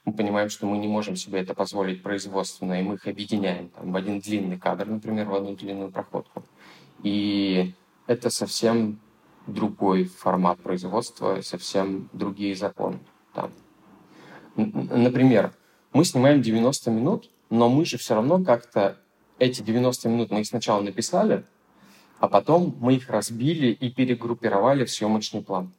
[0.06, 3.92] Мы понимаем, что мы не можем себе это позволить производственно, и мы их объединяем там,
[3.92, 6.42] в один длинный кадр, например, в одну длинную проходку.
[7.02, 7.74] И
[8.06, 8.98] это совсем
[9.46, 12.98] другой формат производства, совсем другие законы.
[13.34, 13.50] Там.
[14.56, 15.52] Например,
[15.92, 18.96] мы снимаем 90 минут, но мы же все равно как-то
[19.38, 21.44] эти 90 минут мы их сначала написали,
[22.18, 25.72] а потом мы их разбили и перегруппировали в съемочный план.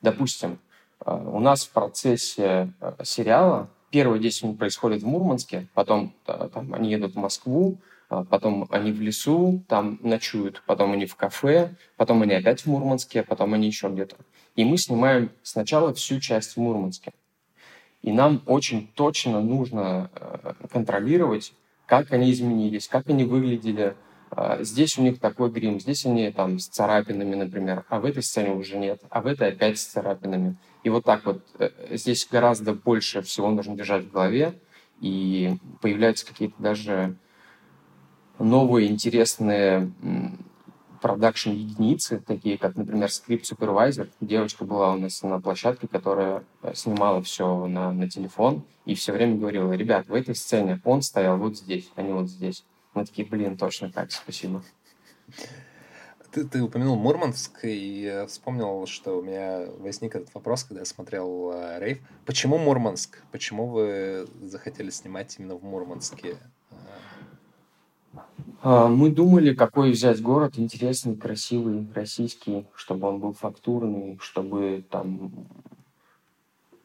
[0.00, 0.58] Допустим,
[1.04, 6.72] э, у нас в процессе э, сериала первые 10 минут происходит в Мурманске, потом там,
[6.72, 12.22] они едут в Москву, потом они в лесу, там ночуют, потом они в кафе, потом
[12.22, 14.16] они опять в Мурманске, потом они еще где-то.
[14.56, 17.12] И мы снимаем сначала всю часть в Мурманске.
[18.02, 21.52] И нам очень точно нужно э, контролировать
[21.88, 23.96] как они изменились, как они выглядели.
[24.30, 28.22] А, здесь у них такой грим, здесь они там с царапинами, например, а в этой
[28.22, 30.56] сцене уже нет, а в этой опять с царапинами.
[30.84, 34.52] И вот так вот э, здесь гораздо больше всего нужно держать в голове,
[35.00, 37.16] и появляются какие-то даже
[38.38, 39.90] новые интересные
[41.00, 44.08] продакшн единицы, такие как, например, Script Supervisor.
[44.20, 49.12] Девочка была у нас на площадке, которая э, снимала все на, на телефон и все
[49.12, 52.64] время говорила, ребят, в этой сцене он стоял вот здесь, а не вот здесь.
[52.94, 54.62] Мы такие, блин, точно так, спасибо.
[56.30, 60.84] Ты, ты упомянул Мурманск, и я вспомнил, что у меня возник этот вопрос, когда я
[60.84, 62.00] смотрел э, Рейв.
[62.26, 63.22] Почему Мурманск?
[63.32, 66.36] Почему вы захотели снимать именно в Мурманске?
[68.60, 75.30] А, мы думали, какой взять город интересный, красивый, российский, чтобы он был фактурный, чтобы там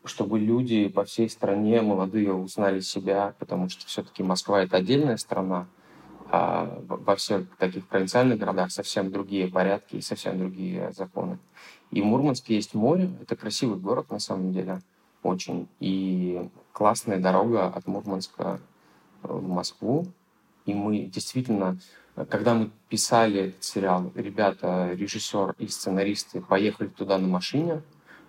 [0.05, 5.67] чтобы люди по всей стране, молодые, узнали себя, потому что все-таки Москва— это отдельная страна,
[6.29, 11.39] а во всех таких провинциальных городах совсем другие порядки и совсем другие законы.
[11.91, 14.81] И в Мурманске есть море, это красивый город на самом деле,
[15.23, 18.59] очень, и классная дорога от Мурманска
[19.21, 20.07] в Москву,
[20.65, 21.77] и мы действительно,
[22.29, 27.81] когда мы писали этот сериал, ребята, режиссер и сценаристы поехали туда на машине,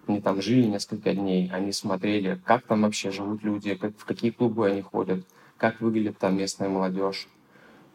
[0.06, 4.30] они там жили несколько дней, они смотрели, как там вообще живут люди, как, в какие
[4.30, 5.24] клубы они ходят,
[5.56, 7.28] как выглядит там местная молодежь.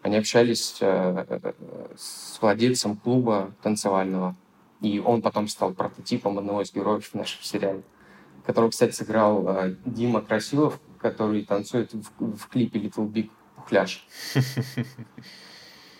[0.01, 1.41] Они общались э,
[1.97, 4.35] с владельцем клуба танцевального,
[4.81, 7.83] и он потом стал прототипом одного из героев в нашем сериале,
[8.45, 14.07] которого, кстати, сыграл э, Дима Красилов, который танцует в, в клипе Little Big Пухляш.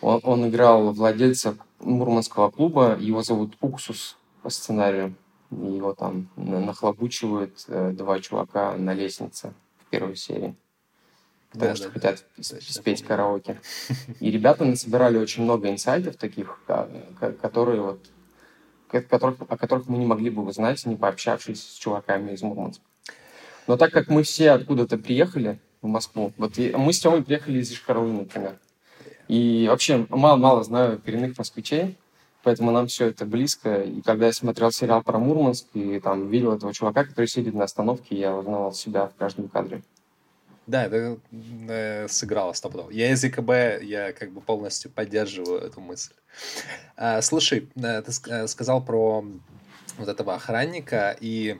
[0.02, 5.15] Он, он играл владельца мурманского клуба, его зовут Уксус по сценарию.
[5.52, 10.56] Его там нахлобучивают э, два чувака на лестнице в первой серии.
[11.52, 13.60] Потому да, что да, хотят да, спеть караоке.
[14.19, 16.62] И ребята насобирали очень много инсайтов таких,
[17.41, 18.06] которые вот,
[18.88, 22.84] которых, о которых мы не могли бы узнать, не пообщавшись с чуваками из Мурманска.
[23.65, 27.72] Но так как мы все откуда-то приехали в Москву, вот мы с Тёмой приехали из
[27.72, 28.58] Ишкарлы, например.
[29.28, 31.98] И вообще мало-мало знаю коренных москвичей,
[32.42, 33.82] Поэтому нам все это близко.
[33.82, 37.65] И когда я смотрел сериал про Мурманск и там видел этого чувака, который сидит на
[37.65, 39.82] остановке, я узнавал себя в каждом кадре.
[40.65, 41.17] Да, это
[41.67, 42.92] э, сыграло стопудово.
[42.92, 46.13] Я из ЕКБ, я как бы полностью поддерживаю эту мысль.
[46.96, 49.25] А, слушай, э, ты э, сказал про
[49.98, 51.58] вот этого охранника, и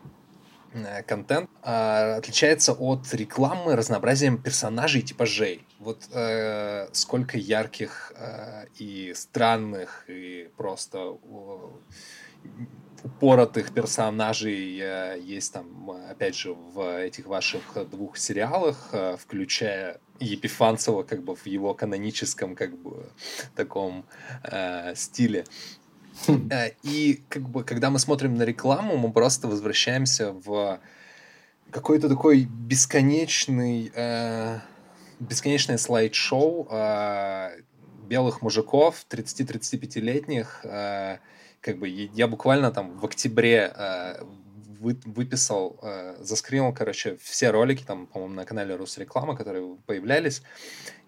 [1.08, 5.66] контент э, отличается от рекламы разнообразием персонажей и типажей.
[5.80, 11.58] Вот э, сколько ярких э, и странных, и просто э,
[13.04, 21.04] упоротых персонажей э, есть там, опять же, в этих ваших двух сериалах, э, включая Епифанцева
[21.04, 23.10] как бы в его каноническом как бы
[23.56, 24.06] таком
[24.44, 25.46] э, стиле.
[26.52, 30.80] Э, и как бы, когда мы смотрим на рекламу, мы просто возвращаемся в
[31.72, 34.60] какой-то такой бесконечный, э,
[35.20, 37.62] бесконечное слайд-шоу э,
[38.08, 40.66] белых мужиков, 30-35-летних.
[40.66, 41.18] Э,
[41.62, 44.24] как бы я буквально там в октябре э,
[44.80, 50.42] вы, выписал, э, заскринил, короче, все ролики там, по-моему, на канале Русреклама, которые появлялись.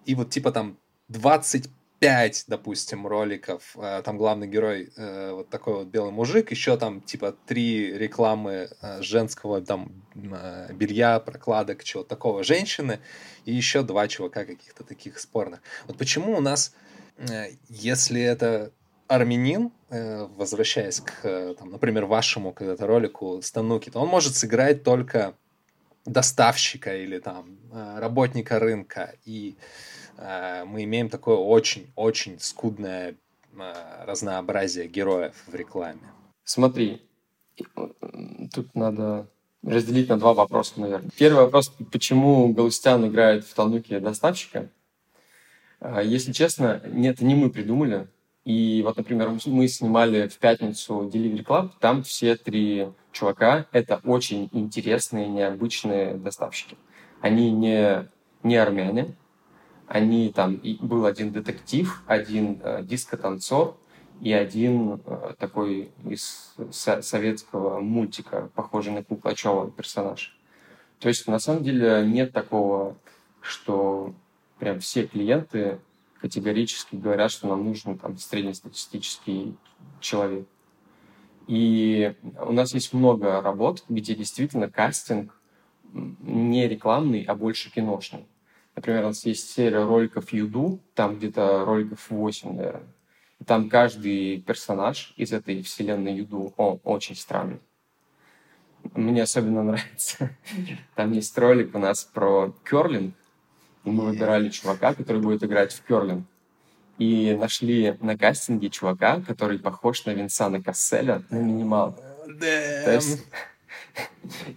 [0.04, 1.68] И вот типа там 20
[2.02, 7.00] пять, допустим, роликов, э, там главный герой э, вот такой вот белый мужик, еще там
[7.00, 9.92] типа три рекламы э, женского там
[10.72, 12.98] белья, прокладок, чего такого женщины,
[13.44, 15.60] и еще два чувака каких-то таких спорных.
[15.86, 16.74] Вот почему у нас,
[17.68, 18.72] если это
[19.06, 25.34] армянин, возвращаясь к, там, например, вашему когда-то ролику Стануки, то он может сыграть только
[26.04, 29.56] доставщика или там работника рынка и
[30.18, 33.16] мы имеем такое очень-очень скудное
[33.56, 36.00] э, разнообразие героев в рекламе.
[36.44, 37.02] Смотри,
[38.52, 39.28] тут надо
[39.62, 41.10] разделить на два вопроса, наверное.
[41.16, 44.68] Первый вопрос, почему Галустян играет в Талнуке доставщика?
[45.80, 48.08] Э, если честно, нет, не мы придумали.
[48.44, 54.48] И вот, например, мы снимали в пятницу Delivery Club, там все три чувака— это очень
[54.52, 56.76] интересные, необычные доставщики.
[57.20, 58.08] Они не,
[58.42, 59.14] не армяне,
[59.86, 63.76] они там, и был один детектив, один э, дискотанцор
[64.20, 70.38] и один э, такой из со- советского мультика, похожий на Куклачева персонаж.
[70.98, 72.96] То есть, на самом деле, нет такого,
[73.40, 74.14] что
[74.58, 75.80] прям все клиенты
[76.20, 79.56] категорически говорят, что нам нужен там среднестатистический
[80.00, 80.46] человек.
[81.48, 85.36] И у нас есть много работ, где действительно кастинг
[85.92, 88.26] не рекламный, а больше киношный.
[88.74, 92.88] Например, у нас есть серия роликов Юду, там где-то роликов 8, наверное.
[93.38, 97.60] И там каждый персонаж из этой вселенной Юду, он очень странный.
[98.94, 100.30] Мне особенно нравится.
[100.94, 103.14] Там есть ролик у нас про керлинг,
[103.84, 106.26] и мы выбирали чувака, который будет играть в керлинг.
[106.98, 111.96] И нашли на кастинге чувака, который похож на Винсана Касселя на минимал.
[112.38, 113.26] То есть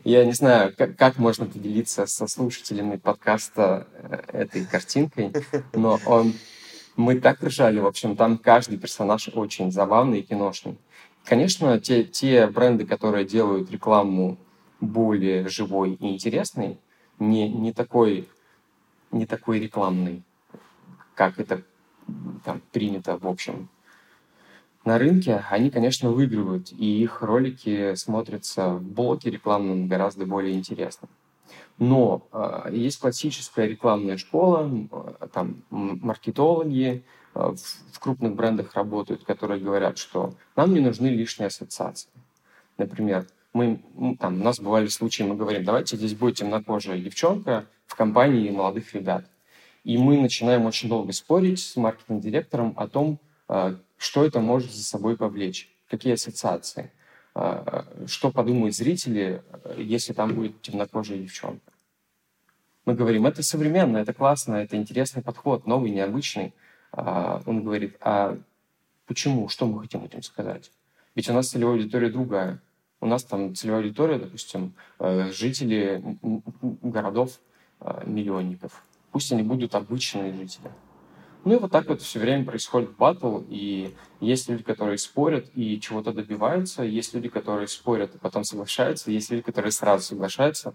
[0.03, 5.33] я не знаю, как, как можно поделиться со слушателями подкаста э, этой картинкой,
[5.73, 6.33] но он...
[6.97, 10.77] Мы так ржали, в общем, там каждый персонаж очень забавный и киношный.
[11.25, 14.37] Конечно, те, те бренды, которые делают рекламу
[14.79, 16.77] более живой и интересной,
[17.19, 18.29] не, не, такой,
[19.11, 20.23] не такой рекламный,
[21.15, 21.63] как это
[22.45, 23.67] там принято в общем
[24.85, 31.09] на рынке, они, конечно, выигрывают, и их ролики смотрятся в блоке рекламном гораздо более интересно.
[31.79, 34.69] Но э, есть классическая рекламная школа,
[35.19, 37.57] э, там маркетологи э, в,
[37.93, 42.09] в крупных брендах работают, которые говорят, что нам не нужны лишние ассоциации.
[42.77, 43.81] Например, мы,
[44.19, 48.93] там, у нас бывали случаи, мы говорим, давайте здесь будет темнокожая девчонка в компании молодых
[48.93, 49.25] ребят.
[49.83, 53.19] И мы начинаем очень долго спорить с маркетинг-директором о том,
[53.97, 56.91] что это может за собой повлечь, какие ассоциации,
[57.33, 59.43] а, что подумают зрители,
[59.77, 61.71] если там будет темнокожая девчонка.
[62.85, 66.53] Мы говорим, это современно, это классно, это интересный подход, новый, необычный.
[66.91, 68.37] А, он говорит, а
[69.07, 70.71] почему, что мы хотим этим сказать?
[71.15, 72.61] Ведь у нас целевая аудитория другая.
[72.99, 76.01] У нас там целевая аудитория, допустим, э, жители
[76.81, 77.39] городов
[77.79, 78.83] э, миллионников.
[79.11, 80.71] Пусть они будут обычные жители.
[81.45, 85.79] Ну и вот так вот все время происходит батл, и есть люди, которые спорят и
[85.79, 90.73] чего-то добиваются, есть люди, которые спорят и потом соглашаются, есть люди, которые сразу соглашаются.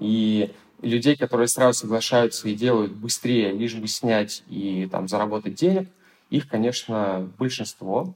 [0.00, 0.52] И
[0.82, 5.88] людей, которые сразу соглашаются и делают быстрее, лишь бы снять и там заработать денег,
[6.30, 8.12] их, конечно, большинство,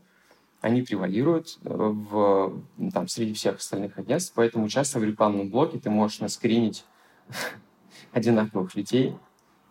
[0.60, 5.88] они превалируют э, в, там, среди всех остальных агентств, поэтому часто в рекламном блоке ты
[5.88, 6.84] можешь наскринить
[8.12, 9.14] одинаковых людей,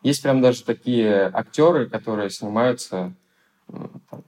[0.04, 3.14] есть прям даже такие актеры, которые снимаются
[3.68, 4.24] там,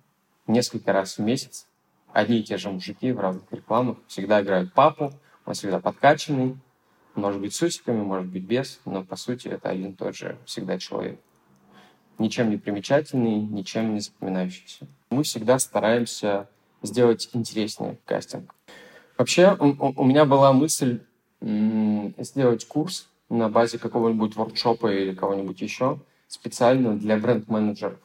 [0.47, 1.67] несколько раз в месяц.
[2.11, 5.11] Одни и те же мужики в разных рекламах всегда играют папу,
[5.45, 6.57] он всегда подкачанный,
[7.15, 10.37] может быть с усиками, может быть без, но по сути это один и тот же
[10.45, 11.19] всегда человек.
[12.19, 14.87] Ничем не примечательный, ничем не запоминающийся.
[15.09, 16.49] Мы всегда стараемся
[16.83, 18.53] сделать интереснее кастинг.
[19.17, 21.01] Вообще у, у меня была мысль
[21.41, 27.99] сделать курс на базе какого-нибудь воркшопа или кого-нибудь еще специально для бренд-менеджеров.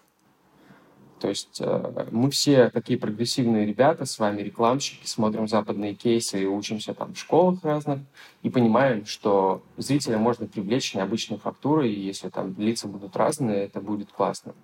[1.20, 6.46] То есть э, мы все такие прогрессивные ребята, с вами рекламщики, смотрим западные кейсы и
[6.46, 8.00] учимся там в школах разных,
[8.42, 13.80] и понимаем, что зрителя можно привлечь необычной фактурой, и если там лица будут разные, это
[13.80, 14.54] будет классно.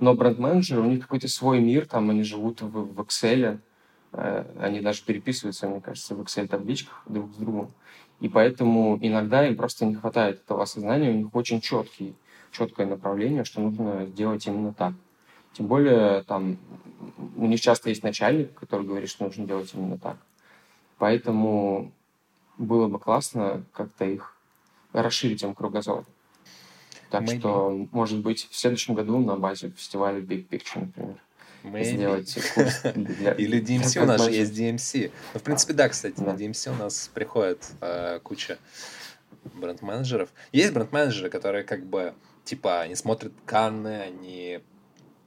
[0.00, 3.58] Но бренд-менеджеры, у них какой-то свой мир, там они живут в, в Excel,
[4.12, 7.70] э, они даже переписываются, мне кажется, в Excel-табличках друг с другом.
[8.20, 12.14] И поэтому иногда им просто не хватает этого осознания, у них очень четкий,
[12.50, 14.94] четкое направление, что нужно сделать именно так.
[15.52, 16.58] Тем более, там,
[17.36, 20.16] у них часто есть начальник, который говорит, что нужно делать именно так.
[20.98, 21.92] Поэтому
[22.58, 24.36] было бы классно как-то их
[24.92, 26.04] расширить им кругозор.
[27.10, 27.38] Так Maybe.
[27.38, 31.16] что, может быть, в следующем году на базе фестиваля Big Picture, например,
[31.70, 31.84] Maybe.
[31.84, 33.32] сделать курс для...
[33.32, 35.10] Или DMC у нас же есть DMC.
[35.34, 38.58] Ну, в принципе, да, кстати, на DMC у нас приходит э, куча
[39.54, 40.30] бренд-менеджеров.
[40.52, 42.14] Есть бренд-менеджеры, которые как бы,
[42.44, 44.60] типа, они смотрят Канны, они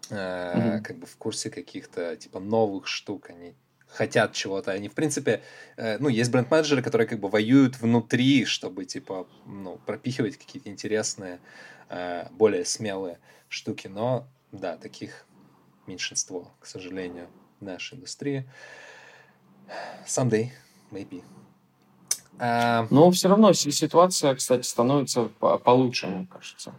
[0.09, 0.81] mm-hmm.
[0.81, 3.55] как бы в курсе каких-то типа новых штук, они
[3.87, 4.71] хотят чего-то.
[4.71, 5.41] Они, в принципе,
[5.77, 11.39] э, ну, есть бренд-менеджеры, которые как бы воюют внутри, чтобы, типа, ну, пропихивать какие-то интересные,
[11.89, 13.19] э, более смелые
[13.49, 13.87] штуки.
[13.87, 15.25] Но, да, таких
[15.91, 17.27] меньшинство, к сожалению,
[17.59, 18.49] в нашей индустрии.
[20.05, 20.49] Someday,
[20.91, 21.23] maybe.
[22.39, 22.87] А...
[22.89, 25.25] Но все равно ситуация, кстати, становится
[25.63, 26.73] получше, мне кажется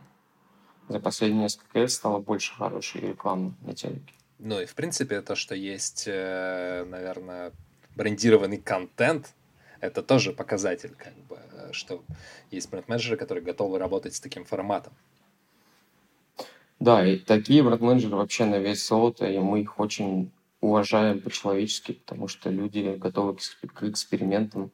[0.93, 4.15] за последние несколько лет стало больше хорошей рекламы на телеке.
[4.39, 7.53] Ну и в принципе то, что есть, э, наверное,
[7.97, 9.35] брендированный контент,
[9.81, 11.39] это тоже показатель, как бы,
[11.73, 12.05] что
[12.51, 14.93] есть бренд-менеджеры, которые готовы работать с таким форматом.
[16.83, 22.27] Да, и такие бренд-менеджеры вообще на весь золото, и мы их очень уважаем по-человечески, потому
[22.27, 24.73] что люди готовы к экспериментам,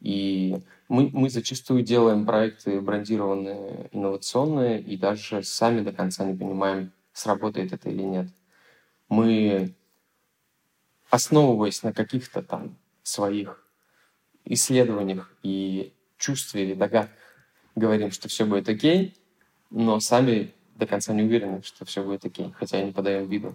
[0.00, 0.56] и
[0.88, 7.72] мы, мы зачастую делаем проекты брендированные, инновационные, и даже сами до конца не понимаем, сработает
[7.72, 8.26] это или нет.
[9.08, 9.76] Мы,
[11.08, 13.64] основываясь на каких-то там своих
[14.44, 17.16] исследованиях и чувстве или догадках,
[17.76, 19.14] говорим, что все будет окей,
[19.70, 23.54] но сами до конца не уверены, что все будет окей, хотя и не подаем виду.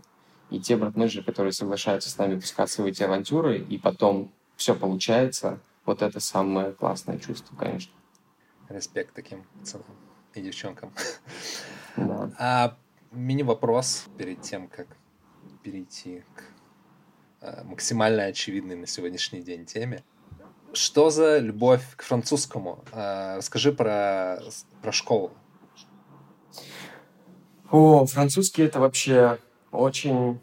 [0.49, 0.95] И те бренд
[1.25, 6.71] которые соглашаются с нами пускаться в эти авантюры, и потом все получается, вот это самое
[6.71, 7.93] классное чувство, конечно.
[8.67, 9.85] Респект таким пацанам
[10.33, 10.91] и девчонкам.
[11.97, 12.31] Да.
[12.37, 12.77] А
[13.11, 14.87] мини-вопрос перед тем, как
[15.63, 16.43] перейти к
[17.41, 20.03] а, максимально очевидной на сегодняшний день теме.
[20.73, 22.83] Что за любовь к французскому?
[22.91, 24.39] А, расскажи про,
[24.81, 25.31] про школу.
[27.71, 29.37] О, французский это вообще
[29.71, 30.39] очень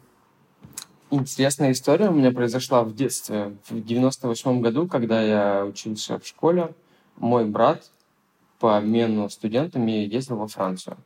[1.10, 3.56] Интересная история у меня произошла в детстве.
[3.68, 6.74] В 98 году, когда я учился в школе,
[7.16, 7.90] мой брат
[8.58, 10.96] по обмену студентами ездил во Францию.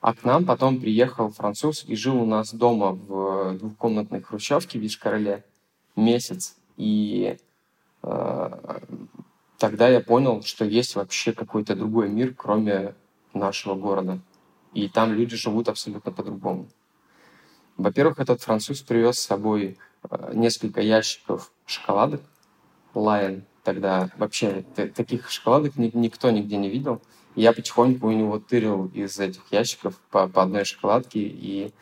[0.00, 4.82] А к нам потом приехал француз и жил у нас дома в двухкомнатной хрущевке в
[4.82, 5.44] Вишкороле
[5.96, 6.56] месяц.
[6.76, 7.36] И
[8.02, 8.50] э,
[9.58, 12.94] тогда я понял, что есть вообще какой-то другой мир, кроме
[13.32, 14.20] нашего города.
[14.74, 16.68] И там люди живут абсолютно по-другому.
[17.76, 22.22] Во-первых, этот француз привез с собой э, несколько ящиков шоколадок
[22.94, 23.42] Lion.
[23.62, 24.64] Тогда вообще
[24.94, 27.00] таких шоколадок никто нигде не видел.
[27.34, 31.20] я потихоньку у него тырил из этих ящиков по, по одной шоколадке.
[31.20, 31.72] И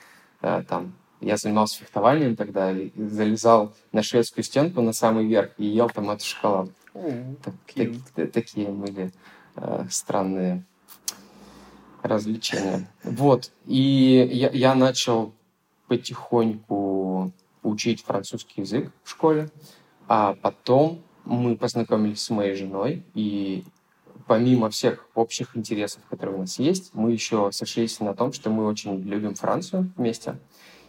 [0.40, 5.66] э, там я занимался фехтованием тогда, и залезал на шведскую стенку на самый верх и
[5.66, 6.74] ел там эту шоколадку.
[6.94, 7.54] Mm, так,
[8.14, 9.12] так, такие были
[9.56, 10.64] э, странные
[12.02, 12.88] развлечения.
[13.04, 13.52] Вот.
[13.66, 15.32] И я, я начал
[15.88, 17.32] потихоньку
[17.62, 19.50] учить французский язык в школе,
[20.08, 23.64] а потом мы познакомились с моей женой, и
[24.26, 28.66] помимо всех общих интересов, которые у нас есть, мы еще сошлись на том, что мы
[28.66, 30.38] очень любим Францию вместе,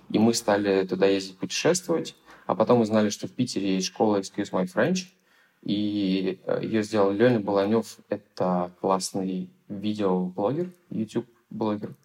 [0.09, 4.51] и мы стали туда ездить путешествовать, а потом узнали, что в Питере есть школа Excuse
[4.51, 5.07] My French,
[5.63, 11.95] и э, ее сделал Леня Баланев, это классный видеоблогер, YouTube-блогер.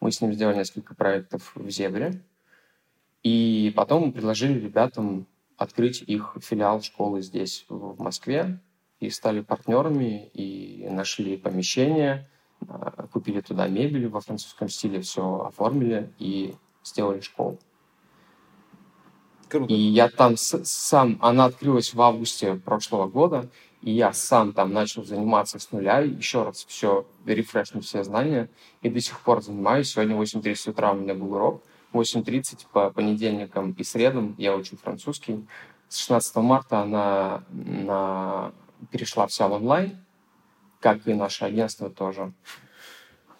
[0.00, 2.22] Мы с ним сделали несколько проектов в Зебре,
[3.24, 8.60] и потом мы предложили ребятам открыть их филиал школы здесь, в Москве,
[9.00, 12.28] и стали партнерами, и нашли помещение,
[12.68, 16.54] а, купили туда мебель во французском стиле, все оформили и
[16.84, 17.58] сделали школу.
[19.48, 19.72] Круто.
[19.72, 23.48] И я там с, сам, она открылась в августе прошлого года,
[23.82, 28.50] и я сам там начал заниматься с нуля, еще раз все, рефрешнуть все знания,
[28.82, 29.90] и до сих пор занимаюсь.
[29.90, 34.76] Сегодня в 8.30 утра у меня был урок, 8.30 по понедельникам и средам я учу
[34.76, 35.46] французский.
[35.88, 38.52] С 16 марта она на...
[38.90, 39.96] перешла вся в онлайн,
[40.80, 42.32] как и наше агентство тоже.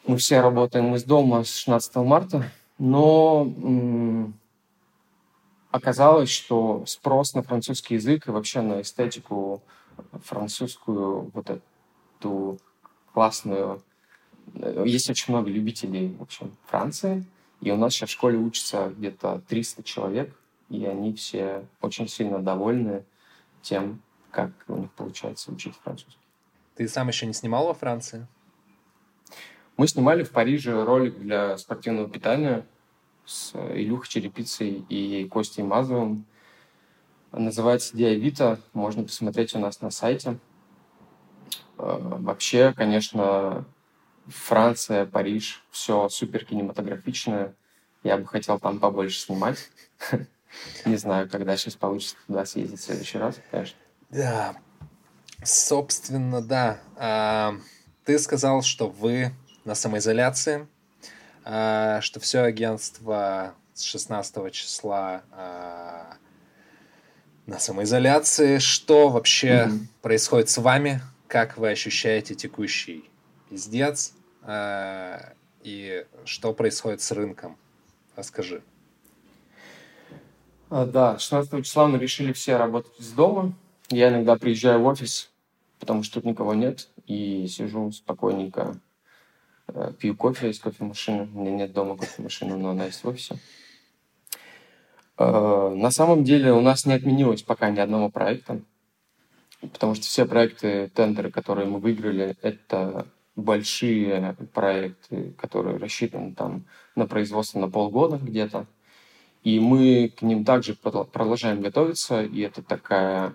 [0.06, 4.34] Мы все работаем из дома с 16 марта, Но м-
[5.70, 9.62] оказалось, что спрос на французский язык и вообще на эстетику
[10.24, 12.58] французскую, вот эту
[13.12, 13.82] классную...
[14.54, 17.24] Э, есть очень много любителей, в общем, Франции.
[17.60, 20.34] И у нас сейчас в школе учатся где-то 300 человек,
[20.68, 23.04] и они все очень сильно довольны
[23.62, 24.00] тем,
[24.30, 26.20] как у них получается учить французский.
[26.76, 28.26] Ты сам еще не снимал во Франции?
[29.76, 32.64] Мы снимали в Париже ролик для спортивного питания
[33.28, 36.24] с Илюхой Черепицей и Костей Мазовым.
[37.30, 38.58] Называется «Диавита».
[38.72, 40.38] Можно посмотреть у нас на сайте.
[41.76, 43.66] Э, вообще, конечно,
[44.26, 47.54] Франция, Париж, все супер кинематографичное.
[48.02, 49.70] Я бы хотел там побольше снимать.
[50.86, 53.76] Не знаю, когда сейчас получится туда съездить в следующий раз, конечно.
[54.08, 54.56] Да,
[55.44, 56.80] собственно, да.
[56.96, 57.54] А,
[58.04, 59.32] ты сказал, что вы
[59.66, 60.66] на самоизоляции,
[61.44, 66.16] что все агентство с 16 числа а,
[67.46, 68.58] на самоизоляции.
[68.58, 69.78] Что вообще mm-hmm.
[70.02, 71.00] происходит с вами?
[71.28, 73.08] Как вы ощущаете текущий
[73.48, 74.14] пиздец?
[74.42, 75.32] А,
[75.62, 77.56] и что происходит с рынком?
[78.16, 78.62] Расскажи.
[80.70, 83.54] А, да, 16 числа мы решили все работать из дома.
[83.90, 85.30] Я иногда приезжаю в офис,
[85.78, 88.76] потому что тут никого нет, и сижу спокойненько,
[89.98, 91.28] пью кофе из кофемашины.
[91.34, 93.38] У меня нет дома кофемашины, но она есть в офисе.
[95.18, 98.60] Э, на самом деле у нас не отменилось пока ни одного проекта,
[99.60, 106.64] потому что все проекты, тендеры, которые мы выиграли, это большие проекты, которые рассчитаны там
[106.96, 108.66] на производство на полгода где-то.
[109.44, 113.34] И мы к ним также продолжаем готовиться, и это такая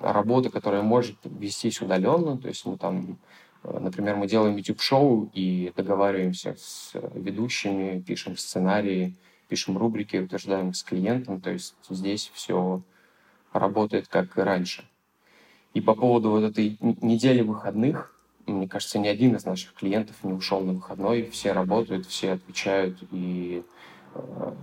[0.00, 2.36] работа, которая может вестись удаленно.
[2.36, 3.14] То есть мы там, э,
[3.62, 9.16] например, мы делаем YouTube-шоу и договариваемся с ведущими, пишем сценарии,
[9.48, 11.40] пишем рубрики, утверждаем с клиентом.
[11.40, 12.82] То есть здесь все
[13.52, 14.88] работает как и раньше.
[15.74, 18.14] И по поводу вот этой недели выходных,
[18.46, 21.28] мне кажется, ни один из наших клиентов не ушел на выходной.
[21.30, 23.62] Все работают, все отвечают, и
[24.14, 24.54] э,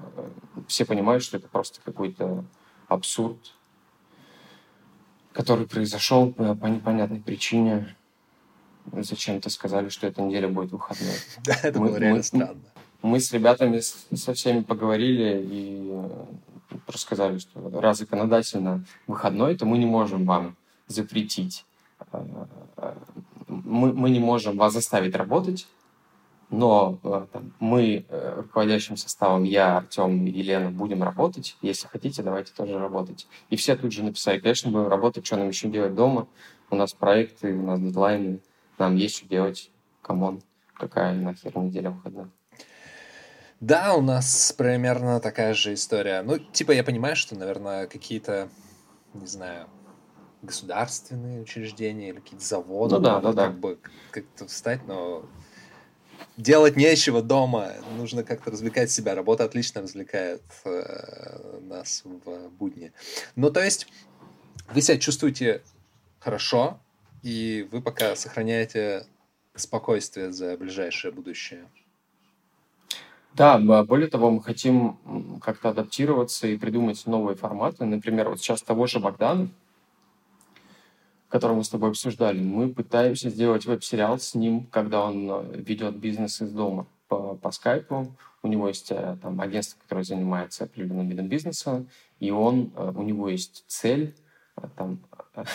[0.68, 2.44] все понимают, что это просто какой-то
[2.88, 3.38] абсурд,
[5.34, 7.96] который произошел по непонятной причине.
[8.92, 11.16] Зачем-то сказали, что эта неделя будет выходной.
[11.44, 12.62] Да, это было реально странно.
[13.02, 15.92] Мы с ребятами со всеми поговорили и
[16.86, 20.56] просто сказали, что раз законодательно выходной, то мы не можем вам
[20.88, 21.66] запретить.
[22.12, 22.24] Э,
[22.78, 22.94] э,
[23.48, 25.68] мы, мы не можем вас заставить работать,
[26.50, 31.58] но э, там, мы руководящим составом, я, Артем и Елена, будем работать.
[31.62, 33.28] Если хотите, давайте тоже работать.
[33.50, 36.28] И все тут же написали, конечно, будем работать, что нам еще делать дома.
[36.70, 38.40] У нас проекты, у нас дедлайны,
[38.78, 39.72] нам есть что делать.
[40.02, 40.42] Come on,
[40.76, 42.28] какая нахер неделя выходных.
[43.60, 46.22] Да, у нас примерно такая же история.
[46.22, 48.50] Ну, типа, я понимаю, что, наверное, какие-то,
[49.14, 49.68] не знаю,
[50.42, 53.48] государственные учреждения или какие-то заводы, ну, да, да, да.
[53.48, 53.80] как бы
[54.12, 55.26] как-то встать, но
[56.38, 59.16] делать нечего дома, нужно как-то развлекать себя.
[59.16, 62.92] Работа отлично развлекает э, нас в будни.
[63.36, 63.88] Ну, то есть,
[64.74, 65.64] вы себя чувствуете
[66.20, 66.80] хорошо,
[67.26, 69.08] и вы пока сохраняете
[69.56, 71.66] спокойствие за ближайшее будущее.
[73.34, 77.84] Да, более того, мы хотим как-то адаптироваться и придумать новые форматы.
[77.86, 79.50] Например, вот сейчас того же Богдана,
[81.28, 85.98] который мы с тобой обсуждали, мы пытаемся сделать веб-сериал с ним, когда он э, ведет
[85.98, 88.16] бизнес из дома по, по скайпу.
[88.44, 91.86] У него есть э, там агентство, которое занимается определенным видом бизнеса,
[92.20, 94.16] и он, э, у него есть цель
[94.78, 95.00] там,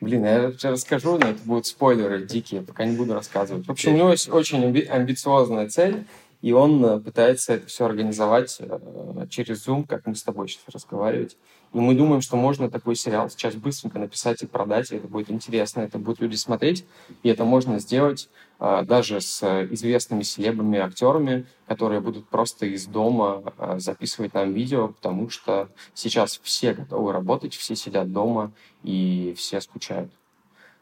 [0.00, 3.66] Блин, я расскажу, но это будут спойлеры дикие, пока не буду рассказывать.
[3.66, 6.04] В общем, у него есть очень амбициозная цель,
[6.40, 10.64] и он э, пытается это все организовать э, через Zoom, как мы с тобой сейчас
[10.72, 11.36] разговаривать.
[11.72, 15.30] И мы думаем, что можно такой сериал сейчас быстренько написать и продать, и это будет
[15.30, 16.84] интересно, это будут люди смотреть,
[17.22, 23.42] и это можно сделать э, даже с известными селебами, актерами, которые будут просто из дома
[23.76, 28.50] записывать нам видео, потому что сейчас все готовы работать, все сидят дома
[28.82, 30.10] и все скучают.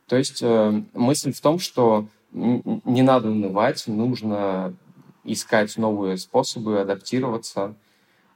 [0.06, 0.42] То есть
[0.94, 4.74] мысль в том, что не надо унывать, нужно
[5.24, 7.74] искать новые способы адаптироваться.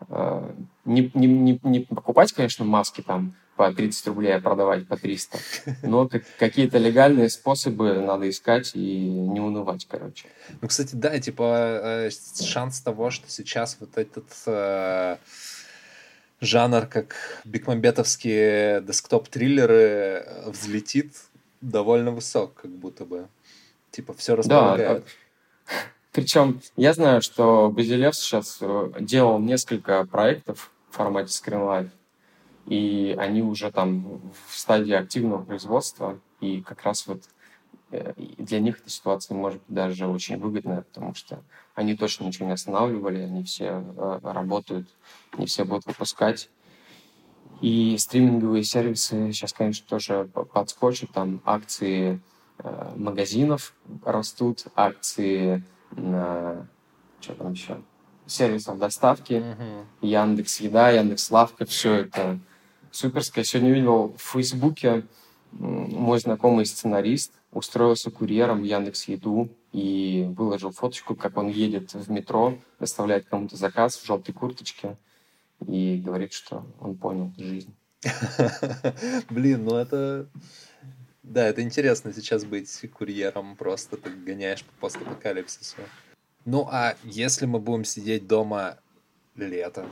[0.08, 0.50] Э,
[0.84, 5.38] не, не, не, не покупать, конечно, маски там по 30 рублей, а продавать по 300.
[5.82, 10.28] Но какие-то легальные способы надо искать и не унывать, короче.
[10.60, 12.10] Ну, кстати, да, типа э,
[12.42, 15.16] шанс того, что сейчас вот этот э,
[16.40, 21.14] жанр, как бикмамбетовские десктоп-триллеры взлетит
[21.60, 23.28] довольно высок, как будто бы.
[23.90, 25.04] Типа все располагает.
[25.04, 25.72] Да,
[26.12, 31.90] Причем я знаю, что Базилев сейчас э, делал несколько проектов в формате Screenlife,
[32.66, 37.22] и они уже там в стадии активного производства, и как раз вот
[37.92, 41.42] э, для них эта ситуация может быть даже очень выгодная, потому что
[41.74, 44.88] они точно ничего не останавливали, они все э, работают,
[45.32, 46.50] они все будут выпускать.
[47.62, 52.20] И стриминговые сервисы сейчас, конечно, тоже подскочат, там акции
[52.96, 55.62] магазинов растут, акции
[55.96, 56.66] на
[57.20, 57.80] что там еще,
[58.26, 59.84] сервисов доставки, uh-huh.
[60.00, 62.38] Яндекс Еда, Яндекс Лавка, все это
[62.90, 63.44] суперское.
[63.44, 65.04] Сегодня видел в Фейсбуке
[65.52, 72.10] мой знакомый сценарист устроился курьером в Яндекс Еду и выложил фоточку, как он едет в
[72.10, 74.96] метро, доставляет кому-то заказ в желтой курточке
[75.66, 77.74] и говорит, что он понял жизнь.
[79.30, 80.28] Блин, ну это...
[81.22, 85.76] Да, это интересно сейчас быть курьером, просто ты гоняешь по постапокалипсису.
[86.44, 88.78] Ну а если мы будем сидеть дома
[89.36, 89.86] лето,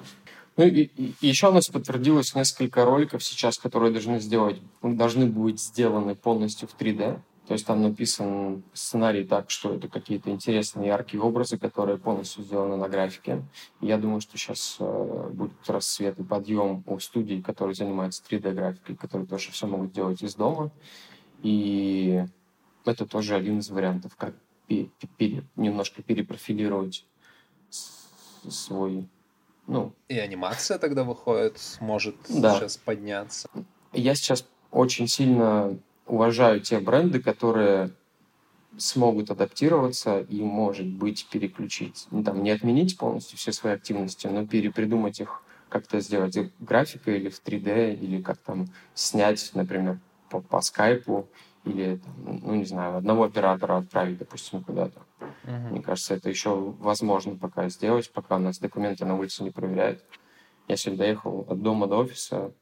[0.57, 5.61] ну и, и еще у нас подтвердилось несколько роликов сейчас, которые должны сделать, должны быть
[5.61, 7.21] сделаны полностью в 3D.
[7.47, 12.77] То есть там написан сценарий так, что это какие-то интересные яркие образы, которые полностью сделаны
[12.77, 13.43] на графике.
[13.81, 19.27] Я думаю, что сейчас э, будет рассвет и подъем у студий, которые занимаются 3D-графикой, которые
[19.27, 20.71] тоже все могут делать из дома.
[21.43, 22.25] И
[22.85, 24.35] это тоже один из вариантов, как
[24.67, 27.07] пере, немножко перепрофилировать
[28.49, 29.09] свой
[29.67, 32.59] ну, и анимация тогда выходит, может да.
[32.59, 33.49] сейчас подняться.
[33.93, 37.93] Я сейчас очень сильно уважаю те бренды, которые
[38.77, 42.09] смогут адаптироваться и, может быть, переключить.
[42.11, 47.19] Ну, там, не отменить полностью все свои активности, но перепридумать их, как-то сделать их графикой
[47.19, 51.29] или в 3D, или как там снять, например, по, по скайпу,
[51.65, 55.01] или, ну, не знаю, одного оператора отправить, допустим, куда-то.
[55.45, 55.71] Uh-huh.
[55.71, 60.03] Мне кажется, это еще возможно пока сделать, пока у нас документы на улице не проверяют.
[60.69, 62.53] Я сегодня доехал от дома до офиса,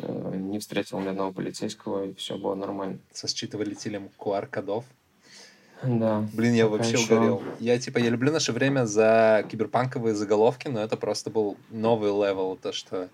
[0.00, 3.00] э, не встретил ни одного полицейского, и все было нормально.
[3.12, 4.84] Со считывателем QR-кодов?
[5.82, 6.26] Да.
[6.32, 7.16] Блин, я вообще еще...
[7.16, 7.42] угорел.
[7.58, 12.56] Я типа, я люблю наше время за киберпанковые заголовки, но это просто был новый level,
[12.56, 13.08] то, что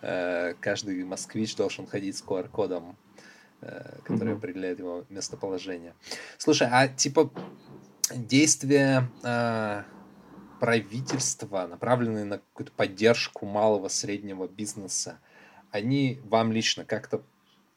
[0.00, 2.96] э, каждый москвич должен ходить с QR-кодом,
[4.04, 4.36] который mm-hmm.
[4.36, 5.94] определяет его местоположение.
[6.38, 7.30] Слушай, а типа
[8.14, 9.82] действия э,
[10.60, 15.18] правительства, направленные на какую-то поддержку малого среднего бизнеса,
[15.70, 17.22] они вам лично как-то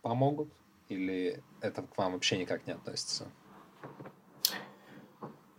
[0.01, 0.49] помогут?
[0.89, 3.25] Или это к вам вообще никак не относится?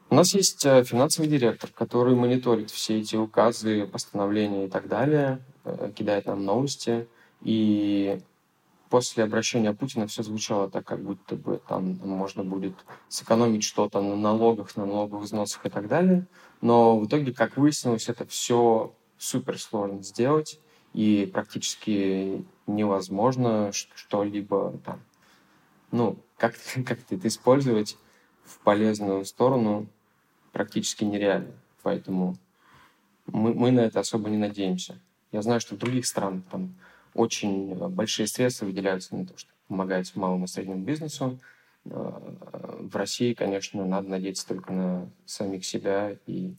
[0.09, 5.45] У нас есть э, финансовый директор, который мониторит все эти указы, постановления и так далее,
[5.65, 7.09] э, кидает нам новости.
[7.43, 8.21] И
[8.89, 12.75] после обращения Путина все звучало так, как будто бы там можно будет
[13.09, 16.27] сэкономить что-то на налогах, на налоговых взносах и так далее.
[16.61, 20.61] Но в итоге, как выяснилось, это все супер сложно сделать,
[20.93, 25.01] и практически невозможно что-либо там,
[25.91, 27.97] ну, как-то как это использовать
[28.45, 29.89] в полезную сторону
[30.53, 31.53] практически нереально.
[31.83, 32.37] Поэтому
[33.27, 35.01] мы, мы на это особо не надеемся.
[35.33, 36.75] Я знаю, что в других странах там
[37.17, 41.39] очень э, большие средства выделяются на то, чтобы помогать малому и среднему бизнесу.
[41.87, 41.89] Э,
[42.81, 46.55] в России, конечно, надо надеяться только на самих себя, и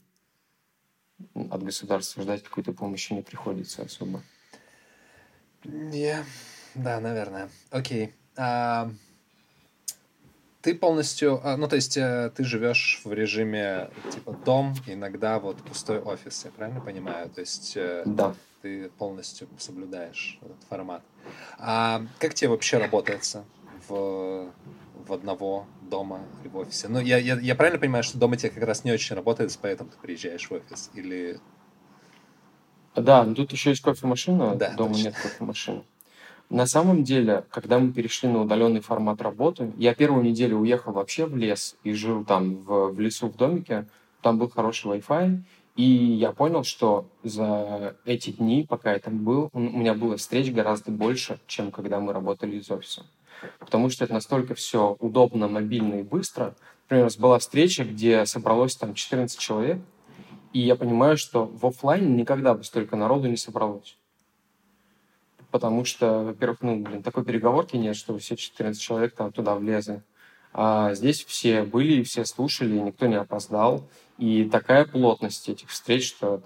[1.34, 4.22] от государства ждать какой-то помощи не приходится особо.
[5.64, 6.24] Yeah.
[6.74, 7.50] Да, наверное.
[7.70, 8.14] Окей.
[8.36, 8.90] А,
[10.60, 15.56] ты полностью, а, ну то есть э, ты живешь в режиме типа дом, иногда вот
[15.58, 17.30] пустой офис, я правильно понимаю?
[17.30, 21.02] То есть да ты полностью соблюдаешь этот формат.
[21.58, 23.44] А как тебе вообще работается
[23.88, 24.50] в,
[25.06, 26.88] в одного дома или в офисе?
[26.88, 29.90] Ну, я, я, я правильно понимаю, что дома тебе как раз не очень работает, поэтому
[29.90, 30.90] ты приезжаешь в офис?
[30.94, 31.40] Или...
[32.96, 35.04] Да, но тут еще есть кофемашина, да, дома точно.
[35.04, 35.84] нет кофемашины.
[36.50, 41.26] На самом деле, когда мы перешли на удаленный формат работы, я первую неделю уехал вообще
[41.26, 43.86] в лес и жил там в, в лесу в домике,
[44.22, 45.40] там был хороший Wi-Fi,
[45.76, 50.50] и я понял, что за эти дни, пока я там был, у меня было встреч
[50.50, 53.04] гораздо больше, чем когда мы работали из офиса.
[53.58, 56.56] Потому что это настолько все удобно, мобильно и быстро.
[56.84, 59.78] Например, у нас была встреча, где собралось там 14 человек,
[60.54, 63.98] и я понимаю, что в офлайне никогда бы столько народу не собралось.
[65.50, 70.02] Потому что, во-первых, ну, блин, такой переговорки нет, что все 14 человек там туда влезли.
[70.52, 73.84] А здесь все были все слушали, никто не опоздал.
[74.18, 76.42] И такая плотность этих встреч, что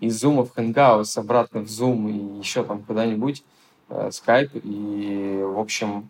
[0.00, 3.42] из Zoom в Hangouts, обратно в Zoom и еще там куда-нибудь,
[3.88, 4.60] э, Skype.
[4.62, 6.08] И, в общем,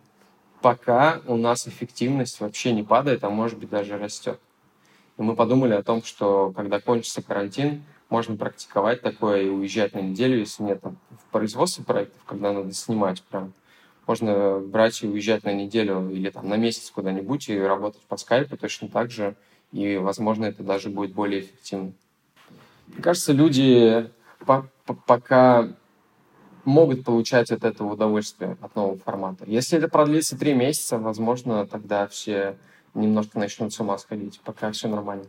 [0.61, 4.39] пока у нас эффективность вообще не падает, а может быть даже растет.
[5.17, 10.01] И мы подумали о том, что когда кончится карантин, можно практиковать такое и уезжать на
[10.01, 13.53] неделю, если нет там, в производстве проектов, когда надо снимать прям.
[14.07, 18.57] Можно брать и уезжать на неделю или там на месяц куда-нибудь и работать по скайпу
[18.57, 19.35] точно так же.
[19.73, 21.93] И, возможно, это даже будет более эффективно.
[22.87, 24.09] Мне кажется, люди
[24.45, 24.69] по
[25.07, 25.69] пока
[26.65, 29.45] могут получать от этого удовольствие, от нового формата.
[29.47, 32.57] Если это продлится три месяца, возможно, тогда все
[32.95, 34.41] немножко начнут с ума сходить.
[34.45, 35.27] Пока все нормально.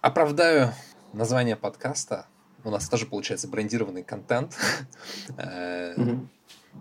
[0.00, 0.72] Оправдаю
[1.12, 2.26] название подкаста.
[2.64, 4.56] У нас тоже получается брендированный контент
[5.38, 5.94] э,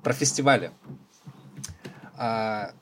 [0.03, 0.71] про фестивали.
[2.17, 2.73] А,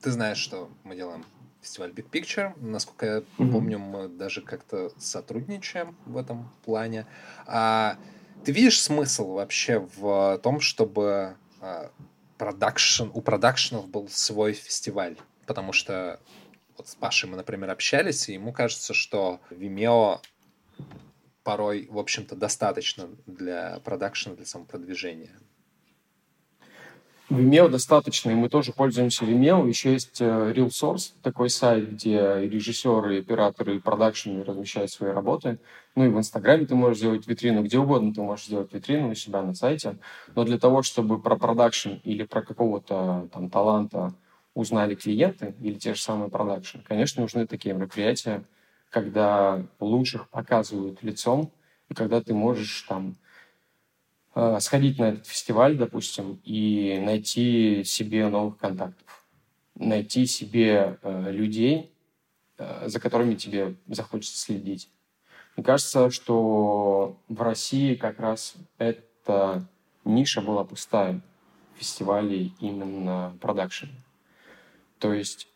[0.00, 1.24] ты знаешь, что мы делаем
[1.60, 2.52] фестиваль Big Picture.
[2.60, 7.06] Насколько я помню, мы даже как-то сотрудничаем в этом плане.
[7.46, 7.96] А
[8.44, 11.90] ты видишь смысл вообще в том, чтобы а,
[12.38, 15.16] продакшн, у продакшенов был свой фестиваль?
[15.46, 16.20] Потому что
[16.76, 20.20] вот с Пашей мы, например, общались, и ему кажется, что Vimeo
[21.42, 25.38] порой, в общем-то, достаточно для продакшена, для самопродвижения.
[27.30, 29.66] Vimeo достаточно, и мы тоже пользуемся Vimeo.
[29.66, 35.58] Еще есть э, RealSource, такой сайт, где режиссеры, операторы и продакшены размещают свои работы.
[35.96, 39.14] Ну и в Инстаграме ты можешь сделать витрину, где угодно ты можешь сделать витрину у
[39.14, 39.96] себя на сайте.
[40.34, 44.12] Но для того, чтобы про продакшн или про какого-то там таланта
[44.52, 48.44] узнали клиенты или те же самые продакшн, конечно, нужны такие мероприятия,
[48.94, 51.52] когда лучших показывают лицом,
[51.88, 53.16] и когда ты можешь там
[54.34, 59.24] Э, сходить на этот фестиваль, допустим, и найти себе новых контактов,
[59.76, 61.92] найти себе э, людей,
[62.58, 64.90] э, за которыми тебе захочется следить.
[65.56, 69.68] Мне кажется, что в России как раз эта
[70.04, 71.20] ниша была пустая
[71.76, 73.86] фестивалей именно продакшн.
[74.98, 75.46] То есть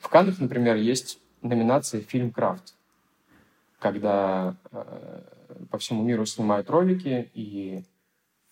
[0.00, 2.74] в Каннах, например, есть номинация «Фильм Крафт»,
[3.78, 5.22] когда э,
[5.70, 7.84] по всему миру снимают ролики, и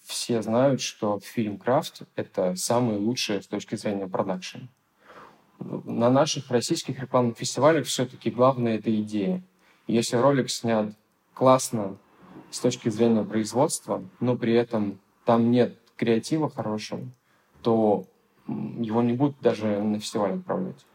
[0.02, 4.68] все знают, что фильм «Крафт»— это самое лучшее с точки зрения продакшена.
[5.58, 9.42] На наших российских рекламных фестивалях все-таки главное— это идея.
[9.86, 10.94] Если ролик снят
[11.34, 11.98] классно
[12.50, 17.02] с точки зрения производства, но при этом там нет креатива хорошего,
[17.62, 18.06] то
[18.48, 20.86] его не будут даже на фестиваль отправлять.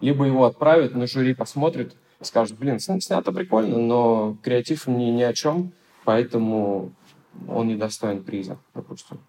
[0.00, 5.32] Либо его отправят, но жюри посмотрит, скажет, блин, снято прикольно, но креатив мне ни о
[5.32, 5.72] чем,
[6.04, 6.92] поэтому
[7.48, 9.20] он не достоин приза, допустим.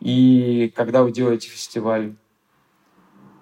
[0.00, 2.14] И когда вы делаете фестиваль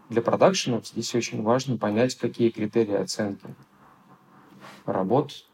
[0.09, 3.55] для продакшенов, здесь очень важно понять, какие критерии оценки
[4.87, 5.47] работ,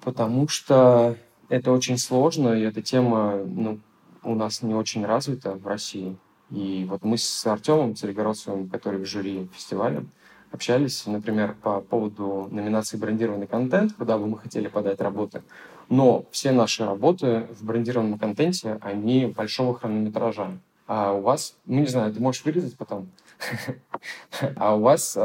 [0.00, 1.16] потому что
[1.48, 3.80] это очень сложно, и эта тема ну,
[4.22, 6.16] у нас не очень развита в России.
[6.50, 10.04] И вот мы с Артемом Царегородцевым, который в жюри фестиваля,
[10.52, 15.42] общались, например, по поводу номинации брендированный контент, куда бы мы хотели подать работы.
[15.88, 20.52] Но все наши работы в брендированном контенте, они большого хронометража.
[20.86, 23.08] А у вас, ну не знаю, ты можешь вырезать потом,
[24.56, 25.20] а у вас э,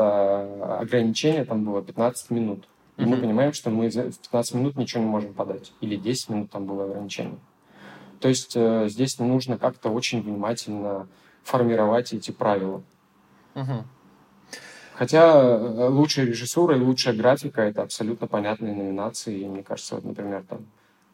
[0.80, 2.67] ограничение там было 15 минут.
[2.97, 5.72] И мы понимаем, что мы в 15 минут ничего не можем подать.
[5.80, 7.38] Или 10 минут там было ограничение.
[8.20, 11.07] То есть э, здесь нужно как-то очень внимательно
[11.43, 12.84] формировать эти правила.
[13.55, 13.84] uh
[14.99, 19.39] Хотя э, лучшая режиссура и лучшая графика— это абсолютно понятные номинации.
[19.39, 20.65] И мне кажется, вот, например, там...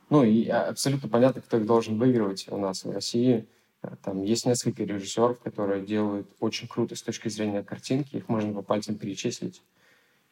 [0.10, 3.45] Ну, и а, абсолютно понятно, кто их должен выигрывать у нас в России.
[3.84, 8.16] Э, там есть несколько режиссеров, которые делают очень круто с точки зрения картинки.
[8.16, 9.62] Их можно по пальцам перечислить.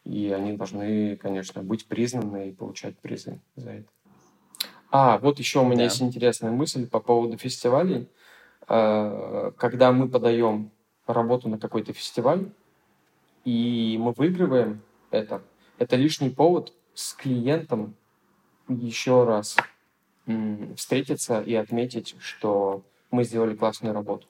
[0.02, 3.88] И они должны, конечно, быть признаны и получать призы за это.
[4.90, 5.84] А, вот еще у меня да.
[5.84, 8.08] есть интересная мысль по поводу фестивалей.
[8.68, 10.70] Э, когда мы подаем
[11.06, 12.50] работу на какой-то фестиваль,
[13.44, 14.80] и мы выигрываем
[15.10, 15.42] это,
[15.78, 17.94] это лишний повод с клиентом
[18.68, 19.56] еще раз
[20.76, 24.26] встретиться и отметить, что мы сделали классную работу.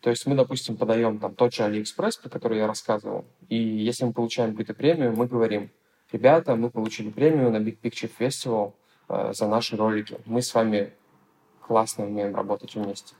[0.00, 4.04] То есть мы, допустим, подаем там тот же Алиэкспресс, про который я рассказывал, и если
[4.04, 5.70] мы получаем какую-то премию, мы говорим,
[6.12, 8.74] ребята, мы получили премию на Big Picture Festival
[9.08, 10.18] за наши ролики.
[10.26, 10.92] Мы с вами
[11.60, 13.14] классно умеем работать вместе.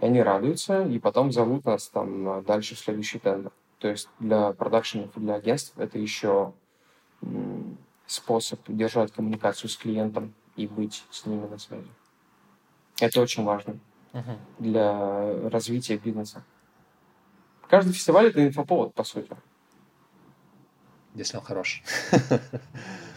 [0.00, 3.52] И они радуются, и потом зовут нас там дальше в следующий тендер.
[3.78, 6.52] То есть для продакшенов и для агентств это еще
[8.06, 11.90] способ держать коммуникацию с клиентом и быть с ними на связи.
[13.00, 13.78] Это очень важно
[14.12, 14.38] uh-huh.
[14.58, 16.42] для развития бизнеса.
[17.68, 19.30] Каждый фестиваль это инфоповод, по сути.
[21.14, 21.82] Если он хорош.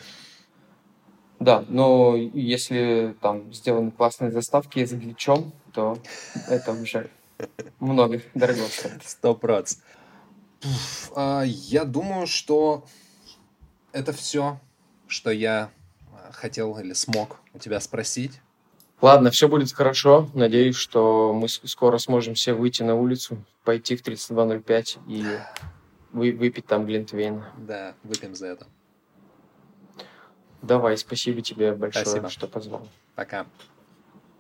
[1.41, 5.97] Да, но если там сделаны классные заставки с гличом, то
[6.47, 7.09] это уже
[7.79, 8.59] много дорого
[9.03, 9.83] Сто процентов.
[11.15, 12.85] А, я думаю, что
[13.91, 14.59] это все,
[15.07, 15.71] что я
[16.13, 18.39] а, хотел или смог у тебя спросить.
[19.01, 20.29] Ладно, все будет хорошо.
[20.35, 25.25] Надеюсь, что мы скоро сможем все выйти на улицу, пойти в 3205 и
[26.11, 27.43] вы, выпить там глинтвейн.
[27.57, 28.67] Да, выпьем за это.
[30.61, 32.29] Давай, спасибо тебе большое, спасибо.
[32.29, 32.87] что позвал.
[33.15, 33.45] Пока.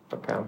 [0.09, 0.47] Пока.